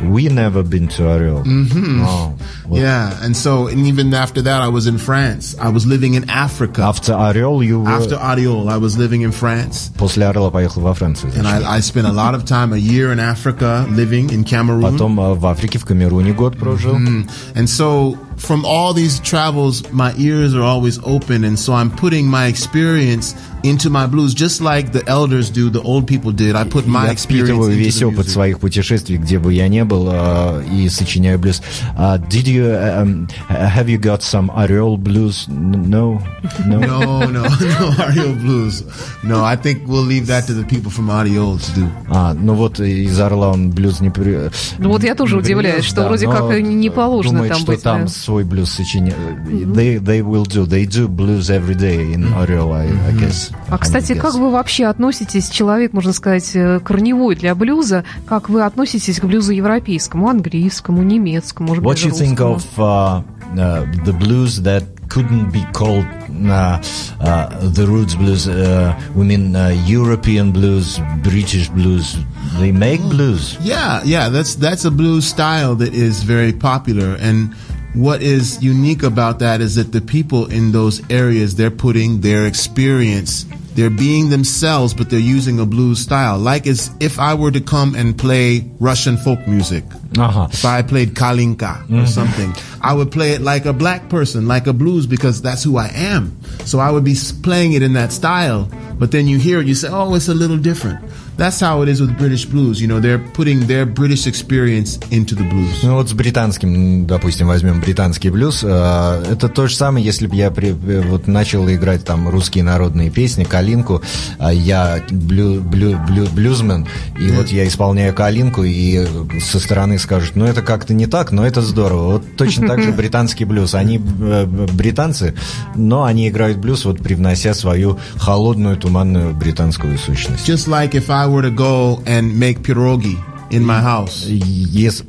был. 0.00 0.12
We 0.12 0.28
never 0.28 0.62
been 0.62 0.88
to 0.96 1.06
Орел. 1.08 1.42
О, 1.44 2.34
вот. 2.66 2.78
Yeah, 2.78 3.12
and 3.22 3.34
so 3.36 3.66
and 3.68 3.86
even 3.86 4.12
after 4.14 4.42
that, 4.42 4.62
I 4.62 4.68
was 4.68 4.86
in 4.86 4.98
France. 4.98 5.54
I 5.60 5.68
was 5.70 5.86
living 5.86 6.14
in 6.14 6.28
Africa. 6.28 6.82
After 6.82 7.12
Орел, 7.14 7.64
you 7.64 7.80
were- 7.80 7.90
After 7.90 8.16
Audiol, 8.16 8.68
I 8.68 8.76
was 8.78 8.96
living 8.96 9.22
in 9.22 9.32
France. 9.32 9.90
После 9.98 10.26
Орла 10.26 10.50
поехал 10.50 10.82
во 10.82 10.94
Францию. 10.94 11.32
And 11.34 11.44
зачем? 11.46 11.64
I, 11.66 11.78
I 11.78 11.80
spent 11.80 12.06
a 12.06 12.12
lot 12.12 12.34
of 12.34 12.44
time, 12.44 12.72
a 12.72 12.76
year 12.78 13.12
in 13.12 13.18
Africa, 13.20 13.86
living 13.90 14.30
in 14.30 14.44
Cameroon. 14.44 14.82
Потом 14.82 15.18
э, 15.20 15.34
в 15.34 15.46
Африке, 15.46 15.78
в 15.78 15.84
Камеруне 15.84 16.32
год 16.32 16.56
прожил. 16.58 16.96
And 16.96 17.66
so, 17.68 18.16
from 18.36 18.64
all 18.64 18.92
these 18.94 19.20
travels, 19.20 19.82
my 19.92 20.12
ears 20.16 20.54
are 20.54 20.62
always 20.62 20.98
open. 21.04 21.44
And 21.44 21.58
so, 21.58 21.72
I'm 21.74 21.90
putting 21.90 22.26
my 22.28 22.46
experience 22.46 23.34
into 23.64 23.88
my 23.90 24.06
blues, 24.08 24.34
just 24.34 24.60
like 24.60 24.90
the 24.92 25.06
elders 25.08 25.48
do, 25.48 25.70
the 25.70 25.80
old 25.82 26.06
people 26.08 26.32
did. 26.32 26.56
I 26.56 26.64
put 26.64 26.84
my 26.86 27.06
Я 27.06 27.12
experience 27.12 27.50
впитываю 27.50 27.70
into 27.72 27.76
весь 27.78 27.98
the 28.00 28.06
опыт 28.08 28.26
music. 28.26 28.30
своих 28.32 28.58
путешествий, 28.58 29.18
где 29.18 29.38
бы 29.38 29.52
я 29.54 29.68
не 29.68 29.84
был, 29.84 30.08
э, 30.10 30.64
и 30.72 30.88
сочиняю 30.88 31.38
блюз. 31.38 31.62
Uh, 31.96 32.18
did 32.28 32.48
you, 32.48 32.64
um, 32.74 33.28
have 33.48 33.88
you 33.88 33.98
got 33.98 34.20
some 34.22 34.50
Орел 34.56 34.96
blues? 34.96 35.46
N- 35.48 35.84
No? 35.88 36.20
No? 36.66 36.80
No, 36.80 37.20
no, 37.26 37.42
no 37.44 38.04
Audio 38.04 38.34
blues. 38.34 38.82
No, 39.22 39.44
I 39.44 39.54
think 39.56 39.86
we'll 39.86 40.02
leave 40.02 40.26
that 40.26 40.46
to 40.48 40.54
the 40.54 40.64
people 40.64 40.90
from 40.90 41.08
Audiol 41.08 41.58
to 41.60 41.74
do. 41.80 41.88
А, 42.10 42.34
ну 42.34 42.54
вот 42.54 42.80
из 42.80 43.18
Орла 43.20 43.50
он 43.52 43.70
блюз 43.70 44.00
не 44.00 44.10
при... 44.10 44.50
Ну 44.78 44.88
вот 44.88 45.04
я 45.04 45.14
тоже 45.14 45.36
не 45.36 45.40
удивляюсь, 45.40 45.74
привез, 45.76 45.84
что 45.88 46.00
да, 46.02 46.08
вроде 46.08 46.26
но 46.26 46.32
как 46.32 46.56
и 46.58 46.62
не 46.62 46.90
положено 46.90 47.34
думает, 47.34 47.52
там 47.52 47.60
что 47.60 47.72
быть. 47.72 47.82
там 47.82 48.00
да. 48.06 48.08
Свой 48.27 48.43
блюз 48.43 48.71
сочиняют. 48.71 49.39
They, 49.47 49.99
they 49.99 50.21
will 50.21 50.43
do. 50.45 50.65
They 50.65 50.85
do 50.85 51.07
blues 51.07 51.49
every 51.49 51.75
day 51.75 52.11
in 52.13 52.33
Орел, 52.33 52.73
I, 52.73 52.87
I 52.87 53.13
guess. 53.13 53.53
А, 53.69 53.77
кстати, 53.77 54.11
I 54.11 54.17
как 54.19 54.33
guess. 54.33 54.39
вы 54.39 54.51
вообще 54.51 54.85
относитесь, 54.85 55.47
человек, 55.49 55.93
можно 55.93 56.11
сказать, 56.11 56.51
э, 56.53 56.81
корневой 56.81 57.35
для 57.37 57.55
блюза, 57.55 58.03
как 58.25 58.49
вы 58.49 58.63
относитесь 58.63 59.19
к 59.21 59.23
блюзу 59.23 59.53
европейскому, 59.53 60.27
английскому, 60.27 61.03
немецкому, 61.03 61.69
может 61.69 61.83
What 61.85 61.93
быть, 61.93 62.03
you 62.05 62.09
даже 62.11 62.23
think 62.25 62.37
русскому? 62.37 62.55
of 62.55 62.65
uh, 62.77 63.23
uh, 63.55 64.03
the 64.03 64.11
blues 64.11 64.61
that 64.63 64.83
couldn't 65.07 65.51
be 65.53 65.63
called 65.71 66.05
uh, 66.49 66.81
uh, 67.21 67.47
the 67.61 67.87
roots 67.87 68.13
blues? 68.15 68.45
Uh, 68.45 68.93
we 69.15 69.23
mean 69.23 69.55
uh, 69.55 69.69
European 69.87 70.51
blues, 70.51 70.99
British 71.23 71.69
blues. 71.69 72.17
They 72.59 72.73
make 72.73 73.01
blues. 73.03 73.57
Yeah, 73.61 74.01
yeah, 74.03 74.27
that's 74.27 74.55
that's 74.55 74.83
a 74.83 74.91
blues 74.91 75.25
style 75.25 75.75
that 75.75 75.93
is 75.93 76.23
very 76.23 76.51
popular, 76.51 77.15
and 77.21 77.55
what 77.93 78.21
is 78.21 78.61
unique 78.63 79.03
about 79.03 79.39
that 79.39 79.61
is 79.61 79.75
that 79.75 79.91
the 79.91 80.01
people 80.01 80.51
in 80.51 80.71
those 80.71 81.01
areas 81.09 81.55
they're 81.55 81.71
putting 81.71 82.21
their 82.21 82.45
experience 82.45 83.45
they're 83.77 83.89
being 83.91 84.29
themselves 84.29 84.93
but 84.93 85.09
they're 85.11 85.19
using 85.19 85.59
a 85.59 85.65
blues 85.65 85.99
style. 85.99 86.39
Like 86.39 86.65
as 86.67 86.91
if 86.99 87.19
i 87.19 87.33
were 87.33 87.51
to 87.51 87.61
come 87.61 87.95
and 87.95 88.17
play 88.17 88.69
russian 88.79 89.17
folk 89.17 89.47
music. 89.47 89.83
Uh-huh. 90.17 90.47
if 90.51 90.65
i 90.65 90.81
played 90.81 91.13
kalinka 91.13 91.57
mm-hmm. 91.57 91.99
or 91.99 92.07
something 92.07 92.51
i 92.81 92.93
would 92.93 93.11
play 93.11 93.33
it 93.33 93.41
like 93.41 93.65
a 93.65 93.73
black 93.73 94.09
person 94.09 94.47
like 94.47 94.65
a 94.65 94.73
blues 94.73 95.05
because 95.05 95.41
that's 95.41 95.63
who 95.63 95.77
i 95.77 95.87
am. 95.93 96.35
So 96.65 96.79
i 96.79 96.89
would 96.91 97.03
be 97.03 97.15
playing 97.43 97.73
it 97.73 97.83
in 97.83 97.93
that 97.93 98.11
style. 98.11 98.69
But 98.99 99.11
then 99.11 99.27
you 99.27 99.37
hear 99.37 99.59
it 99.61 99.67
you 99.67 99.75
say 99.75 99.89
oh 99.89 100.15
it's 100.15 100.27
a 100.27 100.33
little 100.33 100.57
different. 100.57 100.99
That's 101.37 101.59
how 101.61 101.83
it 101.83 101.89
is 101.89 102.01
with 102.01 102.17
british 102.17 102.45
blues 102.45 102.81
you 102.81 102.87
know 102.87 102.99
they're 102.99 103.21
putting 103.33 103.65
their 103.67 103.85
british 103.85 104.25
experience 104.27 104.97
into 105.11 105.35
the 105.35 105.47
blues 105.49 105.83
Ну 105.83 105.93
вот 105.95 106.09
с 106.09 106.13
британским, 106.13 107.05
допустим, 107.05 107.47
возьмем 107.47 107.79
британский 107.81 108.29
блюз. 108.29 108.63
э, 108.63 109.23
Это 109.31 109.47
то 109.49 109.67
же 109.67 109.75
самое, 109.75 110.03
если 110.05 110.27
бы 110.27 110.35
я 110.35 110.49
при- 110.51 110.69
э, 110.69 111.01
вот 111.07 111.27
начал 111.27 111.69
играть 111.69 112.03
там 112.03 112.27
русские 112.29 112.63
народные 112.63 113.09
песни, 113.09 113.43
калинку, 113.43 114.01
а 114.39 114.51
я 114.53 115.01
блю, 115.11 115.61
блю, 115.61 115.97
блю- 116.07 116.29
блюзмен, 116.33 116.87
и 117.19 117.29
вот 117.31 117.49
я 117.49 117.67
исполняю 117.67 118.13
калинку, 118.13 118.63
и 118.63 119.05
со 119.39 119.59
стороны 119.59 119.99
скажут, 119.99 120.35
ну 120.35 120.45
это 120.45 120.61
как-то 120.61 120.93
не 120.93 121.05
так, 121.07 121.31
но 121.31 121.45
это 121.45 121.61
здорово. 121.61 122.13
Вот 122.13 122.23
точно 122.37 122.67
так 122.67 122.81
же 122.81 122.91
британский 122.97 123.45
блюз. 123.45 123.75
Они 123.75 123.97
э, 123.99 124.45
британцы, 124.73 125.33
но 125.75 126.03
они 126.03 126.27
играют 126.29 126.57
блюз, 126.57 126.85
вот 126.85 126.99
привнося 126.99 127.53
свою 127.53 127.99
холодную, 128.17 128.77
туманную 128.77 129.33
британскую 129.35 129.97
сущность. 129.97 130.47
Just 130.49 130.67
like 130.67 130.91
if 130.93 131.09
I 131.09 131.26
were 131.27 131.41
to 131.43 131.51
go 131.51 132.01
and 132.05 132.39
make 132.39 132.59
pierogi 132.59 133.15
in 133.51 133.63
my 133.63 133.79
house 133.81 134.25
Yes. 134.27 135.03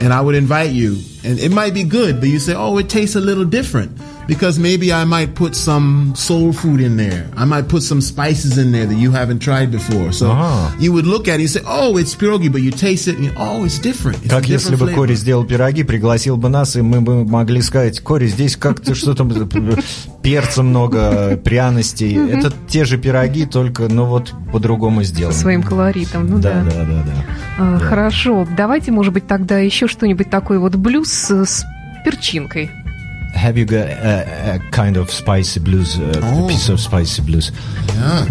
and 0.00 0.12
I 0.12 0.20
would 0.20 0.34
invite 0.34 0.70
you 0.70 0.96
and 1.24 1.38
it 1.38 1.50
might 1.52 1.74
be 1.74 1.84
good, 1.84 2.20
but 2.20 2.28
you 2.28 2.38
say, 2.38 2.54
oh, 2.54 2.78
it 2.78 2.88
tastes 2.88 3.16
a 3.16 3.20
little 3.20 3.44
different 3.44 3.90
because 4.28 4.58
maybe 4.58 4.92
I 4.92 5.04
might 5.04 5.34
put 5.34 5.56
some 5.56 6.12
soul 6.14 6.52
food 6.52 6.80
in 6.80 6.96
there. 6.96 7.26
I 7.36 7.44
might 7.44 7.68
put 7.68 7.82
some 7.82 8.00
spices 8.00 8.56
in 8.56 8.70
there 8.70 8.86
that 8.86 8.94
you 8.96 9.10
haven't 9.10 9.40
tried 9.40 9.70
before. 9.72 10.12
So 10.12 10.30
Ah. 10.30 10.72
you 10.78 10.92
would 10.92 11.06
look 11.06 11.26
at 11.28 11.40
it 11.40 11.42
and 11.42 11.50
say, 11.50 11.62
oh, 11.66 11.96
it's 11.98 12.14
pierogi, 12.14 12.48
but 12.50 12.60
you 12.62 12.70
taste 12.70 13.08
it 13.08 13.16
and 13.16 13.24
you, 13.26 13.32
oh, 13.36 13.64
it's 13.64 13.78
different. 13.80 14.18
It's 14.24 14.30
Как 14.30 14.48
если 14.48 14.74
different 14.74 14.78
бы 14.78 14.86
flavor. 14.86 14.94
Кори 14.94 15.14
сделал 15.16 15.44
пироги, 15.44 15.82
пригласил 15.82 16.36
бы 16.36 16.48
нас, 16.48 16.76
и 16.76 16.82
мы 16.82 17.00
бы 17.00 17.24
могли 17.24 17.60
сказать, 17.62 18.00
Кори, 18.00 18.28
здесь 18.28 18.56
как-то 18.56 18.94
что-то 18.94 19.24
перца 20.22 20.62
много, 20.62 21.36
пряностей. 21.36 22.14
Это 22.30 22.52
те 22.68 22.84
же 22.84 22.98
пироги, 22.98 23.44
только, 23.44 23.88
ну 23.88 24.04
вот, 24.06 24.32
по-другому 24.52 25.02
сделаны. 25.02 25.34
Своим 25.34 25.62
колоритом, 25.62 26.28
ну 26.28 26.38
да. 26.38 26.62
Да, 26.62 26.70
да, 26.70 26.84
да, 26.84 27.02
да. 27.04 27.24
А. 27.58 27.78
Хорошо, 27.80 28.46
давайте, 28.56 28.92
может 28.92 29.12
быть, 29.12 29.26
тогда 29.26 29.58
еще 29.58 29.88
что-нибудь 29.88 30.30
такой 30.30 30.58
вот 30.58 30.76
блюз 30.76 31.11
с, 31.11 31.29
с 31.45 31.65
перчинкой. 32.03 32.69
Have 33.35 33.55
you 33.57 33.65
got 33.65 33.87
a, 33.87 34.55
a 34.55 34.59
kind 34.71 34.97
of 34.97 35.11
spicy 35.11 35.59
blues, 35.59 35.97
a 35.99 36.19
Oh. 36.23 36.47
piece 36.47 36.69
of 36.69 36.79
spicy 36.79 37.21
blues? 37.21 37.51
Yeah. 37.95 38.25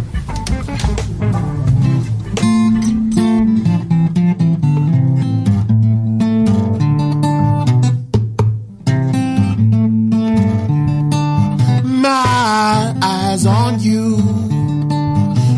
My 11.84 12.94
eyes 13.02 13.46
on 13.46 13.80
you 13.80 14.16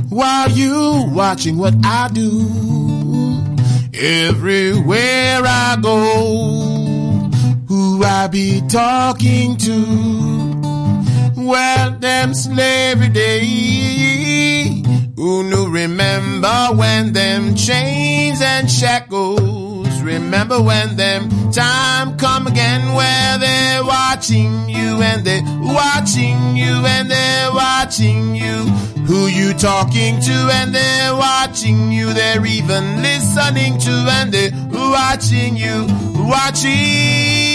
while 0.08 0.50
you 0.50 1.04
watching 1.12 1.56
what 1.58 1.74
I 1.84 2.08
do. 2.12 2.46
Everywhere 3.94 5.42
I 5.44 5.76
go, 5.82 6.81
who 7.73 8.03
I 8.03 8.27
be 8.27 8.61
talking 8.67 9.57
to. 9.57 9.79
Well, 11.35 11.97
them 11.97 12.35
slavery 12.35 13.09
day. 13.09 14.83
Who 15.15 15.43
knew 15.49 15.67
remember 15.71 16.55
when 16.75 17.13
them 17.13 17.55
chains 17.55 18.41
and 18.41 18.69
shackles? 18.69 19.89
Remember 20.01 20.61
when 20.61 20.97
them 20.97 21.29
time 21.51 22.15
come 22.17 22.45
again 22.45 22.93
where 22.93 23.39
they're 23.39 23.83
watching 23.83 24.69
you 24.69 25.01
and 25.01 25.25
they're 25.25 25.41
watching 25.79 26.55
you 26.55 26.85
and 26.85 27.09
they're 27.09 27.51
watching 27.51 28.35
you. 28.35 28.69
Who 29.07 29.25
you 29.25 29.53
talking 29.55 30.21
to 30.21 30.35
and 30.57 30.75
they're 30.75 31.15
watching 31.15 31.91
you. 31.91 32.13
They're 32.13 32.45
even 32.45 33.01
listening 33.01 33.79
to 33.79 33.91
and 34.17 34.31
they're 34.31 34.51
watching 34.71 35.57
you, 35.57 35.87
watching 36.13 37.52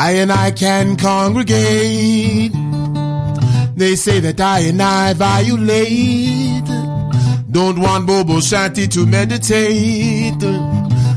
I 0.00 0.12
and 0.12 0.30
I 0.30 0.52
can 0.52 0.96
congregate. 0.96 2.52
They 3.74 3.96
say 3.96 4.20
that 4.20 4.40
I 4.40 4.60
and 4.60 4.80
I 4.80 5.12
violate. 5.14 6.64
Don't 7.50 7.80
want 7.80 8.06
Bobo 8.06 8.36
Shanti 8.36 8.86
to 8.92 9.06
meditate. 9.06 10.42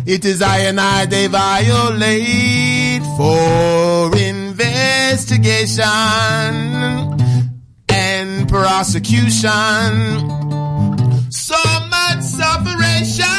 It 0.07 0.25
is 0.25 0.41
I 0.41 0.57
and 0.69 0.79
I 0.81 1.05
they 1.05 1.27
violate 1.27 3.03
for 3.17 4.17
investigation 4.17 5.85
and 7.87 8.49
prosecution. 8.49 9.91
So 11.29 11.61
much 11.89 12.21
sufferation 12.21 13.29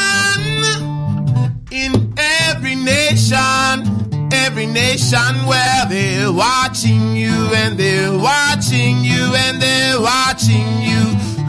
in 1.72 2.14
every 2.16 2.76
nation, 2.76 4.01
every 4.46 4.66
nation 4.66 5.34
where 5.46 5.86
they're 5.88 6.32
watching 6.32 7.14
you 7.14 7.34
and 7.54 7.78
they're 7.78 8.16
watching 8.18 9.04
you 9.04 9.22
and 9.44 9.62
they're 9.62 10.00
watching 10.00 10.66
you. 10.82 11.02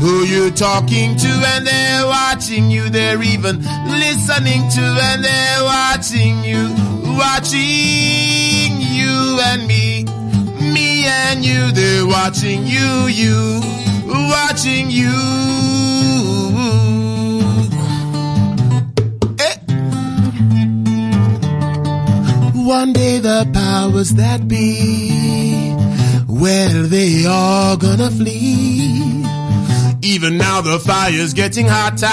Who 0.04 0.24
you 0.24 0.52
talking 0.52 1.16
to 1.16 1.32
and 1.54 1.66
they're 1.66 2.06
watching 2.06 2.70
you. 2.70 2.90
They're 2.90 3.24
even 3.24 3.62
listening 4.04 4.62
to 4.76 4.84
and 5.10 5.24
they're 5.24 5.64
watching 5.64 6.44
you, 6.44 6.64
watching 7.18 8.72
you 9.00 9.40
and 9.50 9.66
me, 9.68 10.04
me 10.60 11.06
and 11.06 11.44
you. 11.44 11.72
They're 11.72 12.06
watching 12.06 12.66
you, 12.66 13.08
you, 13.08 13.62
watching 14.06 14.92
you. 14.92 15.14
One 22.80 22.92
day 22.92 23.20
the 23.20 23.48
powers 23.54 24.16
that 24.16 24.48
be, 24.48 25.76
well, 26.28 26.84
they 26.96 27.24
are 27.24 27.78
gonna 27.78 28.10
flee. 28.10 29.24
Even 30.02 30.38
now 30.40 30.60
the 30.62 30.80
fire's 30.80 31.34
getting 31.36 31.68
hotter, 31.70 32.08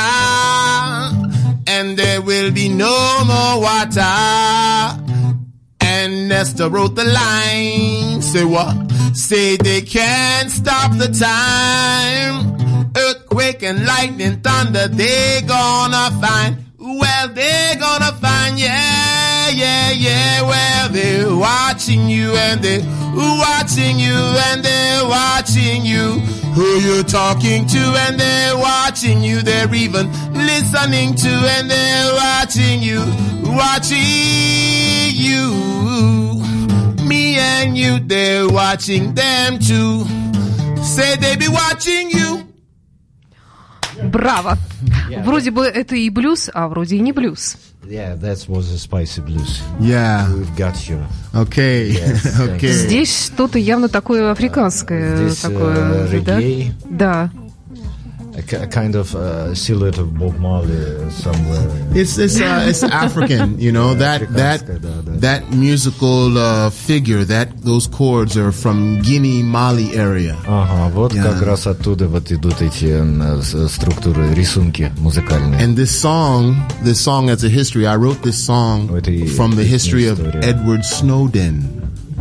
and 1.67 1.97
there 1.97 2.21
will 2.21 2.51
be 2.53 2.69
no 2.69 2.95
more 3.33 3.63
water. 3.69 4.17
And 5.81 6.29
Nestor 6.29 6.69
wrote 6.69 6.95
the 6.95 7.05
line. 7.05 8.21
Say 8.21 8.45
what? 8.45 8.77
Say 9.15 9.57
they 9.57 9.81
can't 9.81 10.51
stop 10.51 10.91
the 10.99 11.09
time. 11.09 12.37
Earthquake 12.95 13.63
and 13.63 13.87
lightning, 13.87 14.41
thunder, 14.43 14.89
they 14.89 15.41
gonna 15.47 16.11
find. 16.21 16.53
Well, 16.79 17.29
they 17.29 17.77
gonna 17.81 18.13
find, 18.25 18.59
yeah, 18.59 19.10
yeah, 19.54 19.92
yeah. 19.92 20.42
Well, 20.42 20.90
they're 20.90 21.36
watching 21.36 22.10
you 22.10 22.36
and 22.36 22.62
they're 22.62 22.82
watching 23.16 24.00
you 24.00 24.16
and 24.48 24.64
they're 24.64 25.06
watching 25.08 25.86
you. 25.86 26.20
Who 26.56 26.80
you 26.80 27.04
talking 27.04 27.66
to 27.68 27.78
and 28.08 28.20
they're 28.20 28.58
watching 28.58 29.22
you. 29.22 29.42
They're 29.42 29.74
even 29.76 30.10
listening 30.34 31.16
to 31.16 31.30
and 31.30 31.70
they're 31.70 32.14
watching 32.14 32.82
you, 32.82 33.00
watching 33.44 34.00
you. 35.12 35.52
Me 37.06 37.38
and 37.38 37.78
you, 37.78 38.00
they're 38.00 38.48
watching 38.48 39.14
them 39.16 39.60
too. 39.60 40.06
Say 40.82 41.16
they 41.18 41.36
be 41.36 41.48
watching 41.50 42.10
you. 42.10 42.42
Браво! 44.12 44.58
Вроде 45.24 45.52
бы 45.52 45.66
это 45.66 45.96
и 45.96 46.10
блюз, 46.10 46.50
а 46.54 46.68
вроде 46.68 46.98
и 46.98 47.00
не 47.00 47.12
блюз. 47.14 47.56
Yeah, 47.91 48.15
that 48.15 48.49
was 48.49 48.71
a 48.71 48.79
spicy 48.79 49.21
blues. 49.21 49.61
Yeah. 49.81 50.33
We've 50.33 50.55
got 50.55 50.89
you. 50.89 51.03
Okay. 51.35 51.91
Yes, 51.91 52.39
okay. 52.39 52.71
Здесь 52.71 53.27
что-то 53.27 53.59
явно 53.59 53.89
такое 53.89 54.31
африканское. 54.31 55.17
Здесь, 55.17 55.39
такое, 55.39 56.07
э, 56.07 56.21
да? 56.21 56.41
Да. 56.89 57.31
a 58.40 58.42
ki- 58.42 58.68
kind 58.70 58.96
of 58.96 59.16
uh, 59.16 59.54
silhouette 59.56 59.98
of 59.98 60.18
Bob 60.20 60.38
Marley 60.40 61.10
somewhere. 61.12 61.66
It's 61.94 62.18
it's 62.18 62.40
uh, 62.42 62.66
it's 62.68 62.84
African, 62.84 63.58
you 63.60 63.72
know 63.72 63.94
that 63.96 64.22
that 64.36 64.62
Afrikaanska, 64.62 64.82
да, 64.82 65.02
да. 65.06 65.12
that 65.22 65.52
musical 65.52 66.38
uh, 66.38 66.70
figure 66.70 67.24
that 67.26 67.48
those 67.64 67.88
chords 67.88 68.36
are 68.38 68.52
from 68.52 69.02
Guinea 69.02 69.42
Mali 69.44 69.96
area. 69.96 70.36
Ага, 70.48 70.92
вот 70.94 71.14
Yeah. 71.14 71.24
как 71.24 71.42
раз 71.46 71.68
оттуда 71.68 72.08
вот 72.08 72.32
идут 72.32 72.62
эти 72.62 72.86
м, 72.92 73.22
с- 73.42 73.70
структуры, 73.72 74.34
рисунки 74.34 74.92
музыкальные. 74.98 75.62
And 75.62 75.76
this 75.78 75.92
song, 75.92 76.56
this 76.84 77.00
song 77.00 77.30
has 77.30 77.44
a 77.44 77.50
history. 77.50 77.86
I 77.88 77.96
wrote 77.96 78.22
this 78.22 78.38
song 78.38 78.90
Oh, 78.92 78.96
это 78.98 79.12
и- 79.12 79.28
from 79.28 79.56
the 79.56 79.64
history 79.64 80.08
of 80.08 80.20
история. 80.20 80.42
Edward 80.44 80.84
Snowden. 80.84 81.64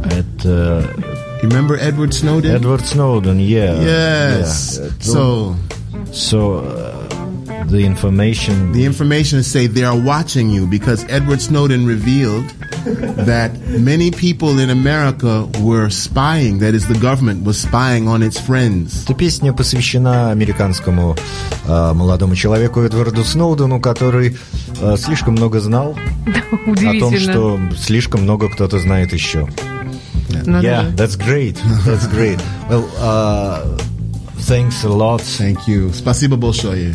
Это 0.05 0.85
You 1.43 1.49
remember 1.51 1.77
Edward 1.79 2.13
Snowden? 2.15 2.55
Эдвард 2.57 2.87
Сноуден, 2.87 3.39
yeah. 3.39 3.81
Yes. 3.83 4.79
yeah. 4.79 4.89
So 5.01 5.57
So, 6.13 6.57
uh, 6.59 7.09
the 7.67 7.85
information... 7.85 8.73
the 8.73 8.85
information 8.85 9.43
say 9.43 9.67
they 9.67 9.85
are 9.85 9.97
watching 9.99 10.51
you 10.51 10.67
because 10.67 11.05
Edward 11.09 11.41
Snowden 11.41 11.87
revealed 11.87 12.45
that 13.27 13.51
many 13.81 14.11
people 14.11 14.59
in 14.59 14.71
America 14.71 15.47
were 15.61 15.89
spying. 15.91 16.59
That 16.59 16.75
is, 16.75 16.87
the 16.87 16.99
government 16.99 17.45
was 17.45 17.59
spying 17.61 18.07
on 18.09 18.23
its 18.23 18.39
friends. 18.39 19.05
Эта 19.05 19.15
песня 19.15 19.53
посвящена 19.53 20.31
американскому 20.31 21.17
э, 21.67 21.93
молодому 21.95 22.37
человеку 22.37 22.81
Эдварду 22.81 23.25
Сноудену, 23.25 23.81
который 23.81 24.37
э, 24.81 24.97
слишком 24.99 25.33
много 25.35 25.61
знал 25.61 25.97
о 26.27 26.51
том, 26.51 26.73
Удивительно. 26.73 27.19
что 27.19 27.61
слишком 27.77 28.23
много 28.23 28.49
кто-то 28.51 28.79
знает 28.79 29.13
еще. 29.13 29.49
Ну 30.47 30.61
Yeah, 30.61 30.91
да. 30.93 31.05
that's 31.07 31.17
great. 31.17 31.57
That's 31.87 32.07
great. 32.09 32.39
Well, 32.69 32.85
uh, 32.99 33.79
thanks 34.48 34.84
a 34.84 34.90
lot. 34.90 35.22
Thank 35.22 35.60
you. 35.68 35.94
Спасибо 35.94 36.36
большое. 36.36 36.94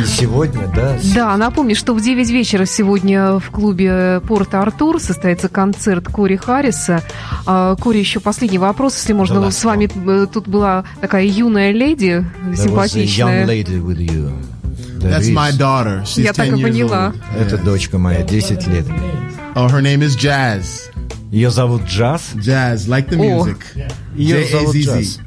И 0.00 0.06
сегодня, 0.06 0.68
да, 0.74 0.96
Да, 1.14 1.36
напомню, 1.36 1.74
что 1.74 1.94
в 1.94 2.00
9 2.00 2.30
вечера 2.30 2.64
сегодня 2.64 3.38
в 3.38 3.50
клубе 3.50 4.20
Порт-Артур 4.26 5.00
состоится 5.00 5.48
концерт 5.48 6.06
Кори 6.06 6.36
Харриса. 6.36 7.02
А, 7.46 7.74
Кори, 7.76 7.98
еще 7.98 8.20
последний 8.20 8.58
вопрос, 8.58 8.94
если 8.96 9.12
можно. 9.14 9.40
Да, 9.40 9.50
с 9.50 9.64
вами 9.64 9.88
э, 10.06 10.26
тут 10.32 10.46
была 10.46 10.84
такая 11.00 11.24
юная 11.24 11.72
леди, 11.72 12.24
there 12.44 12.50
was 12.50 12.50
a 12.50 12.50
young 12.50 12.56
симпатичная. 12.56 13.46
lady 13.46 13.80
with 13.82 13.98
you. 13.98 14.30
There 15.00 15.10
That's 15.10 15.28
is. 15.28 15.34
my 15.34 15.50
daughter. 15.56 16.02
She's 16.04 16.22
Я 16.24 16.32
так 16.34 16.46
10 16.50 16.60
и 16.60 16.62
поняла. 16.62 17.12
Это 17.36 17.56
дочка 17.58 17.98
моя, 17.98 18.22
10 18.22 18.66
лет. 18.68 18.86
Oh, 19.56 19.66
her 19.68 19.80
name 19.82 20.00
is 20.02 20.16
Jazz. 20.16 20.90
Ее 21.32 21.50
зовут 21.50 21.82
Джаз. 21.86 22.32
Jazz, 22.34 22.86
like 22.86 23.08
the 23.08 23.16
Oh. 23.18 23.44
music. 23.44 23.56
Ее 24.14 24.44
зовут. 24.46 24.76
Джаз. 24.76 25.18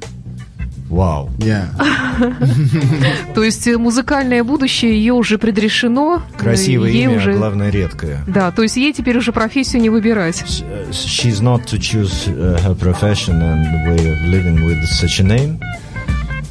Вау. 0.94 1.32
Yeah. 1.40 1.68
То 3.34 3.44
есть 3.44 3.68
э, 3.68 3.78
музыкальное 3.78 4.44
будущее 4.44 4.94
ее 4.94 5.14
уже 5.14 5.40
предрешено. 5.40 6.22
Красивое 6.38 6.92
ей 6.92 7.06
имя, 7.06 7.18
уже... 7.18 7.34
главное 7.34 7.72
редкое. 7.72 8.24
Да, 8.28 8.52
то 8.52 8.62
есть 8.62 8.78
ей 8.78 8.94
теперь 8.94 9.18
уже 9.18 9.32
профессию 9.32 9.82
не 9.82 9.90
выбирать. 9.90 10.44
She's 10.92 11.42
not 11.42 11.66
to 11.66 11.80
choose 11.80 12.28
uh, 12.28 12.60
her 12.64 12.76
profession 12.76 13.42
and 13.42 13.66
the 13.66 13.90
way 13.90 14.14
of 14.14 14.22
living 14.30 14.64
with 14.64 14.86
such 14.86 15.20
a 15.20 15.24
name, 15.24 15.60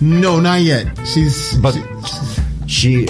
No, 0.01 0.41
not 0.41 0.63
yet. 0.63 0.87
She's 1.07 1.57
but 1.63 1.79
she 2.67 3.07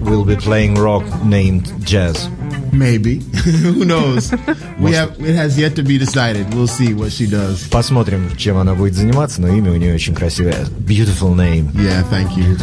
will 0.00 0.24
be 0.24 0.36
playing 0.36 0.76
rock 0.76 1.02
named 1.24 1.66
Jazz. 1.84 2.28
Maybe. 2.72 3.20
Who 3.64 3.84
knows? 3.84 4.32
we 4.78 4.92
have. 4.92 5.18
It 5.20 5.34
has 5.34 5.58
yet 5.58 5.74
to 5.76 5.82
be 5.82 5.98
decided. 5.98 6.52
We'll 6.54 6.66
see 6.66 6.94
what 6.94 7.12
she 7.12 7.26
does. 7.26 7.68
Посмотрим, 7.70 8.36
чем 8.36 8.56
она 8.56 8.74
будет 8.74 8.94
заниматься, 8.94 9.40
но 9.40 9.48
имя 9.48 9.72
у 9.72 9.76
нее 9.76 9.94
очень 9.94 10.14
красивое. 10.14 10.66
Beautiful 10.86 11.34
name. 11.34 11.72
Yeah. 11.74 12.04
Thank 12.10 12.36
you. 12.36 12.58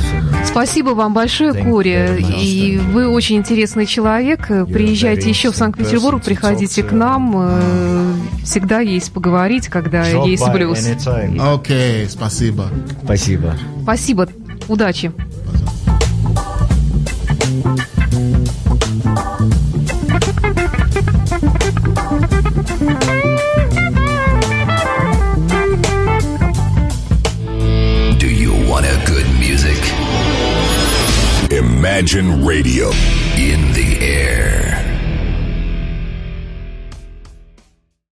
Спасибо 0.46 0.90
вам 0.92 1.14
большое, 1.14 1.54
Кори. 1.54 2.22
И 2.42 2.78
вы 2.78 3.08
очень 3.08 3.38
интересный 3.38 3.86
человек. 3.86 4.48
Приезжайте 4.48 5.30
еще 5.30 5.52
в 5.52 5.56
Санкт-Петербург, 5.56 6.24
приходите 6.24 6.84
к 6.84 6.92
нам. 6.92 7.34
Э, 7.36 8.14
Всегда 8.44 8.80
есть 8.80 9.12
поговорить, 9.12 9.68
когда 9.68 10.10
Drop 10.10 10.28
есть 10.30 10.48
блюз. 10.50 10.80
anytime. 10.80 11.36
Okay. 11.38 12.06
Spasiba. 12.08 12.68
Спасибо. 13.04 13.56
Спасибо. 13.84 14.30
Удачи. 14.68 15.12
Imagine 32.10 32.46
Radio 32.46 32.88
in 33.36 33.74
the 33.74 33.98
air. 34.00 34.77